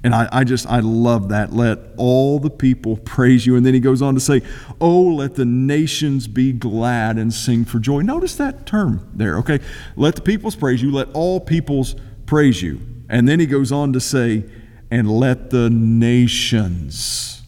And 0.07 0.14
I, 0.14 0.29
I, 0.31 0.45
just, 0.45 0.69
I 0.69 0.79
love 0.79 1.31
that. 1.31 1.53
Let 1.53 1.81
all 1.97 2.38
the 2.38 2.49
people 2.49 2.97
praise 2.99 3.45
you. 3.45 3.57
And 3.57 3.66
then 3.66 3.75
he 3.75 3.81
goes 3.81 4.03
on 4.03 4.14
to 4.14 4.21
say, 4.21 4.40
Oh, 4.81 5.03
let 5.03 5.35
the 5.35 5.45
nations 5.45 6.29
be 6.29 6.53
glad 6.53 7.19
and 7.19 7.35
sing 7.35 7.64
for 7.64 7.81
joy. 7.81 8.03
Notice 8.03 8.37
that 8.37 8.66
term 8.66 9.11
there, 9.12 9.37
okay? 9.38 9.59
Let 9.97 10.14
the 10.14 10.23
peoples 10.23 10.55
praise 10.55 10.81
you. 10.81 10.92
Let 10.92 11.09
all 11.12 11.40
peoples 11.40 11.97
praise 12.25 12.62
you. 12.62 12.81
And 13.09 13.29
then 13.29 13.40
he 13.40 13.47
goes 13.47 13.73
on 13.73 13.92
to 13.95 14.01
say, 14.01 14.45
And 14.92 15.11
let 15.11 15.51
the 15.51 15.71
nations 15.71 17.42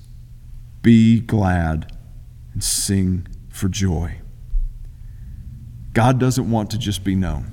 be 0.83 1.21
glad 1.21 1.97
and 2.55 2.65
sing 2.65 3.29
for 3.51 3.69
joy. 3.69 4.19
God 5.93 6.19
doesn't 6.19 6.51
want 6.51 6.73
to 6.73 6.79
just 6.79 7.05
be 7.05 7.15
known. 7.15 7.53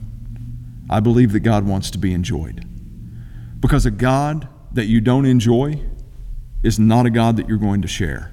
I 0.89 0.99
believe 0.99 1.31
that 1.33 1.41
God 1.41 1.63
wants 1.63 1.91
to 1.91 1.99
be 1.99 2.11
enjoyed. 2.11 2.67
Because 3.59 3.85
a 3.85 3.91
God 3.91 4.49
that 4.75 4.87
you 4.87 4.99
don't 4.99 5.25
enjoy 5.25 5.79
is 6.61 6.77
not 6.77 7.05
a 7.05 7.09
God 7.09 7.37
that 7.37 7.47
you're 7.47 7.57
going 7.57 7.81
to 7.81 7.87
share, 7.87 8.31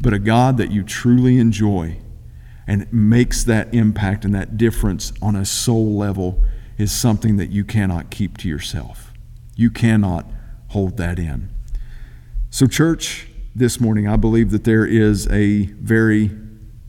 but 0.00 0.14
a 0.14 0.18
God 0.18 0.56
that 0.56 0.70
you 0.70 0.84
truly 0.84 1.38
enjoy 1.38 1.98
and 2.66 2.90
makes 2.92 3.42
that 3.44 3.74
impact 3.74 4.24
and 4.24 4.32
that 4.34 4.56
difference 4.56 5.12
on 5.20 5.34
a 5.34 5.44
soul 5.44 5.96
level 5.96 6.42
is 6.78 6.92
something 6.92 7.38
that 7.38 7.50
you 7.50 7.64
cannot 7.64 8.10
keep 8.10 8.38
to 8.38 8.48
yourself. 8.48 9.12
You 9.56 9.70
cannot 9.70 10.30
hold 10.68 10.96
that 10.98 11.18
in. 11.18 11.50
So, 12.50 12.66
church, 12.66 13.26
this 13.54 13.80
morning, 13.80 14.06
I 14.06 14.16
believe 14.16 14.52
that 14.52 14.62
there 14.62 14.86
is 14.86 15.26
a 15.28 15.64
very, 15.64 16.30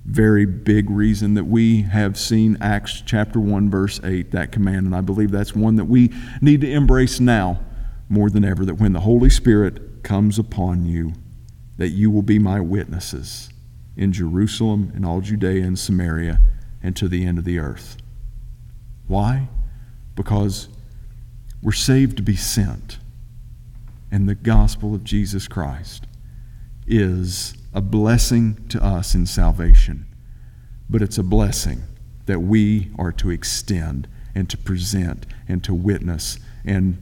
very 0.06 0.46
big 0.46 0.92
reason 0.92 1.34
that 1.34 1.46
we 1.46 1.82
have 1.82 2.20
seen 2.20 2.58
Acts 2.62 3.02
chapter 3.04 3.40
1, 3.40 3.72
verse 3.72 4.00
8, 4.04 4.30
that 4.32 4.52
command. 4.52 4.86
And 4.86 4.96
I 4.96 5.02
believe 5.02 5.32
that's 5.32 5.56
one 5.56 5.76
that 5.78 5.86
we 5.86 6.14
need 6.40 6.62
to 6.62 6.72
embrace 6.72 7.20
now 7.20 7.60
more 8.14 8.30
than 8.30 8.46
ever 8.46 8.64
that 8.64 8.76
when 8.76 8.94
the 8.94 9.02
Holy 9.02 9.30
Spirit 9.30 10.04
comes 10.04 10.38
upon 10.38 10.86
you, 10.86 11.14
that 11.78 11.90
you 11.90 12.12
will 12.12 12.22
be 12.22 12.38
my 12.38 12.60
witnesses 12.60 13.50
in 13.98 14.14
Jerusalem 14.14 14.92
and 14.96 15.04
all 15.04 15.20
Judea 15.20 15.64
and 15.64 15.78
Samaria 15.78 16.40
and 16.84 16.96
to 16.96 17.08
the 17.08 17.26
end 17.26 17.40
of 17.40 17.44
the 17.44 17.58
earth. 17.58 17.98
Why? 19.08 19.50
Because 20.16 20.70
we're 21.62 21.72
saved 21.72 22.18
to 22.18 22.24
be 22.24 22.36
sent. 22.36 23.00
And 24.12 24.30
the 24.30 24.36
gospel 24.36 24.94
of 24.94 25.04
Jesus 25.04 25.48
Christ 25.48 26.06
is 26.86 27.56
a 27.74 27.82
blessing 27.82 28.68
to 28.70 28.84
us 28.84 29.16
in 29.16 29.26
salvation, 29.26 30.06
but 30.88 31.02
it's 31.02 31.18
a 31.18 31.24
blessing 31.24 31.82
that 32.28 32.42
we 32.42 32.92
are 33.00 33.12
to 33.14 33.32
extend 33.32 34.08
and 34.36 34.48
to 34.52 34.58
present 34.58 35.26
and 35.48 35.64
to 35.64 35.74
witness 35.74 36.38
and 36.64 36.98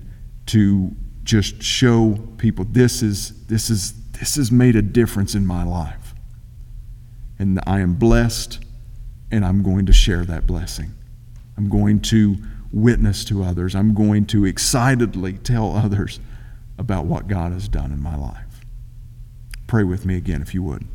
to 0.52 0.92
just 1.24 1.64
show 1.64 2.20
people 2.38 2.66
this 2.66 3.02
is 3.02 3.46
this 3.46 3.70
is 3.70 3.94
this 4.12 4.36
has 4.36 4.52
made 4.52 4.76
a 4.76 4.82
difference 4.82 5.34
in 5.34 5.46
my 5.46 5.64
life. 5.64 6.14
And 7.40 7.60
I 7.66 7.80
am 7.80 7.96
blessed 7.96 8.60
and 9.32 9.46
I'm 9.46 9.64
going 9.64 9.86
to 9.86 9.94
share 9.94 10.26
that 10.26 10.46
blessing. 10.46 10.92
I'm 11.58 11.70
going 11.70 12.02
to 12.02 12.36
witness 12.72 13.24
to 13.26 13.44
others. 13.44 13.76
I'm 13.76 13.94
going 13.94 14.26
to 14.28 14.46
excitedly 14.46 15.34
tell 15.34 15.76
others 15.76 16.20
about 16.78 17.06
what 17.06 17.28
God 17.28 17.54
has 17.54 17.70
done 17.70 17.92
in 17.94 18.02
my 18.02 18.18
life. 18.18 18.66
Pray 19.68 19.84
with 19.84 20.06
me 20.06 20.18
again 20.18 20.42
if 20.42 20.54
you 20.54 20.64
would. 20.64 20.86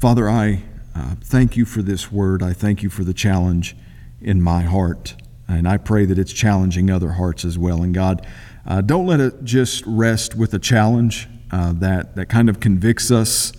Father, 0.00 0.28
I 0.28 0.62
uh, 0.94 1.16
thank 1.20 1.56
you 1.56 1.66
for 1.66 1.82
this 1.82 2.10
word. 2.10 2.42
I 2.42 2.54
thank 2.54 2.82
you 2.82 2.88
for 2.88 3.04
the 3.04 3.14
challenge 3.14 3.76
in 4.22 4.40
my 4.40 4.62
heart. 4.62 5.16
And 5.48 5.68
I 5.68 5.76
pray 5.76 6.04
that 6.06 6.18
it's 6.18 6.32
challenging 6.32 6.90
other 6.90 7.12
hearts 7.12 7.44
as 7.44 7.58
well. 7.58 7.82
And 7.82 7.94
God, 7.94 8.26
uh, 8.66 8.80
don't 8.80 9.06
let 9.06 9.20
it 9.20 9.44
just 9.44 9.84
rest 9.86 10.34
with 10.34 10.54
a 10.54 10.58
challenge 10.58 11.28
uh, 11.50 11.72
that, 11.74 12.16
that 12.16 12.26
kind 12.26 12.48
of 12.48 12.60
convicts 12.60 13.10
us 13.10 13.52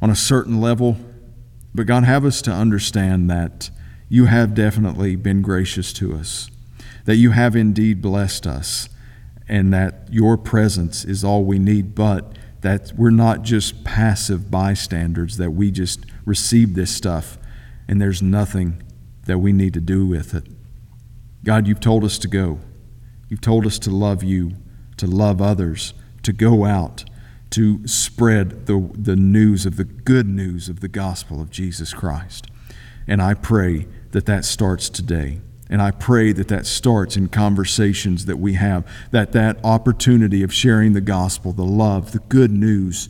on 0.00 0.10
a 0.10 0.16
certain 0.16 0.60
level. 0.60 0.96
But 1.74 1.86
God, 1.86 2.04
have 2.04 2.24
us 2.24 2.40
to 2.42 2.52
understand 2.52 3.28
that 3.30 3.70
you 4.08 4.26
have 4.26 4.54
definitely 4.54 5.16
been 5.16 5.42
gracious 5.42 5.92
to 5.94 6.14
us, 6.14 6.50
that 7.04 7.16
you 7.16 7.32
have 7.32 7.56
indeed 7.56 8.00
blessed 8.00 8.46
us, 8.46 8.88
and 9.48 9.72
that 9.74 10.08
your 10.10 10.38
presence 10.38 11.04
is 11.04 11.24
all 11.24 11.44
we 11.44 11.58
need, 11.58 11.94
but 11.94 12.36
that 12.60 12.92
we're 12.96 13.10
not 13.10 13.42
just 13.42 13.84
passive 13.84 14.50
bystanders, 14.50 15.36
that 15.36 15.50
we 15.50 15.70
just 15.70 16.06
receive 16.24 16.74
this 16.74 16.94
stuff 16.94 17.38
and 17.88 18.00
there's 18.00 18.22
nothing 18.22 18.82
that 19.26 19.38
we 19.38 19.52
need 19.52 19.74
to 19.74 19.80
do 19.80 20.06
with 20.06 20.34
it. 20.34 20.44
God, 21.44 21.68
you've 21.68 21.80
told 21.80 22.04
us 22.04 22.18
to 22.18 22.28
go. 22.28 22.58
You've 23.28 23.42
told 23.42 23.66
us 23.66 23.78
to 23.80 23.90
love 23.90 24.22
you, 24.22 24.52
to 24.96 25.06
love 25.06 25.42
others, 25.42 25.92
to 26.22 26.32
go 26.32 26.64
out, 26.64 27.04
to 27.50 27.86
spread 27.86 28.66
the, 28.66 28.90
the 28.94 29.14
news 29.14 29.66
of 29.66 29.76
the 29.76 29.84
good 29.84 30.26
news 30.26 30.70
of 30.70 30.80
the 30.80 30.88
gospel 30.88 31.42
of 31.42 31.50
Jesus 31.50 31.92
Christ. 31.92 32.46
And 33.06 33.20
I 33.20 33.34
pray 33.34 33.86
that 34.12 34.24
that 34.24 34.46
starts 34.46 34.88
today. 34.88 35.40
And 35.68 35.82
I 35.82 35.90
pray 35.90 36.32
that 36.32 36.48
that 36.48 36.66
starts 36.66 37.16
in 37.16 37.28
conversations 37.28 38.24
that 38.24 38.38
we 38.38 38.54
have, 38.54 38.86
that 39.10 39.32
that 39.32 39.58
opportunity 39.62 40.42
of 40.42 40.52
sharing 40.52 40.94
the 40.94 41.00
gospel, 41.00 41.52
the 41.52 41.64
love, 41.64 42.12
the 42.12 42.20
good 42.20 42.52
news 42.52 43.08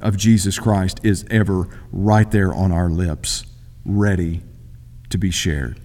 of 0.00 0.16
Jesus 0.16 0.58
Christ 0.58 1.00
is 1.02 1.24
ever 1.30 1.68
right 1.92 2.30
there 2.30 2.54
on 2.54 2.72
our 2.72 2.88
lips, 2.88 3.44
ready 3.84 4.42
to 5.10 5.18
be 5.18 5.30
shared. 5.30 5.80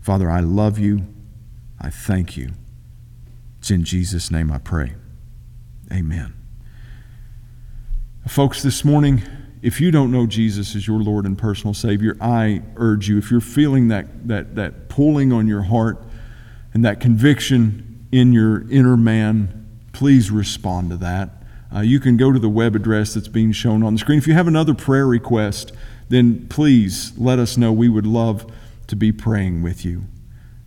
Father, 0.00 0.30
I 0.30 0.40
love 0.40 0.78
you. 0.78 1.06
I 1.80 1.90
thank 1.90 2.36
you. 2.36 2.50
It's 3.58 3.70
in 3.70 3.84
Jesus' 3.84 4.30
name 4.30 4.50
I 4.50 4.58
pray. 4.58 4.94
Amen. 5.92 6.34
Folks, 8.26 8.62
this 8.62 8.84
morning, 8.84 9.22
if 9.62 9.80
you 9.80 9.90
don't 9.90 10.10
know 10.10 10.26
Jesus 10.26 10.74
as 10.74 10.86
your 10.86 11.00
Lord 11.00 11.26
and 11.26 11.36
personal 11.36 11.74
Savior, 11.74 12.16
I 12.20 12.62
urge 12.76 13.08
you, 13.08 13.18
if 13.18 13.30
you're 13.30 13.40
feeling 13.40 13.88
that, 13.88 14.28
that, 14.28 14.54
that 14.54 14.88
pulling 14.88 15.32
on 15.32 15.46
your 15.46 15.62
heart 15.62 16.02
and 16.72 16.84
that 16.84 17.00
conviction 17.00 18.06
in 18.12 18.32
your 18.32 18.68
inner 18.70 18.96
man, 18.96 19.68
please 19.92 20.30
respond 20.30 20.90
to 20.90 20.96
that. 20.98 21.30
Uh, 21.74 21.80
you 21.80 22.00
can 22.00 22.16
go 22.16 22.32
to 22.32 22.38
the 22.38 22.48
web 22.48 22.74
address 22.74 23.14
that's 23.14 23.28
being 23.28 23.52
shown 23.52 23.82
on 23.82 23.92
the 23.92 23.98
screen. 23.98 24.18
If 24.18 24.26
you 24.26 24.34
have 24.34 24.48
another 24.48 24.74
prayer 24.74 25.06
request, 25.06 25.72
then 26.08 26.46
please 26.48 27.12
let 27.18 27.38
us 27.38 27.56
know. 27.56 27.72
We 27.72 27.88
would 27.88 28.06
love 28.06 28.50
to 28.90 28.96
be 28.96 29.10
praying 29.10 29.62
with 29.62 29.84
you. 29.84 30.04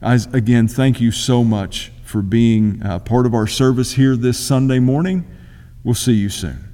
As, 0.01 0.25
again, 0.33 0.67
thank 0.67 0.99
you 0.99 1.12
so 1.12 1.43
much 1.43 1.91
for 2.03 2.21
being 2.21 2.81
uh, 2.83 2.99
part 2.99 3.25
of 3.25 3.33
our 3.33 3.47
service 3.47 3.93
here 3.93 4.15
this 4.15 4.39
Sunday 4.39 4.79
morning. 4.79 5.25
We'll 5.83 5.95
see 5.95 6.13
you 6.13 6.29
soon. 6.29 6.72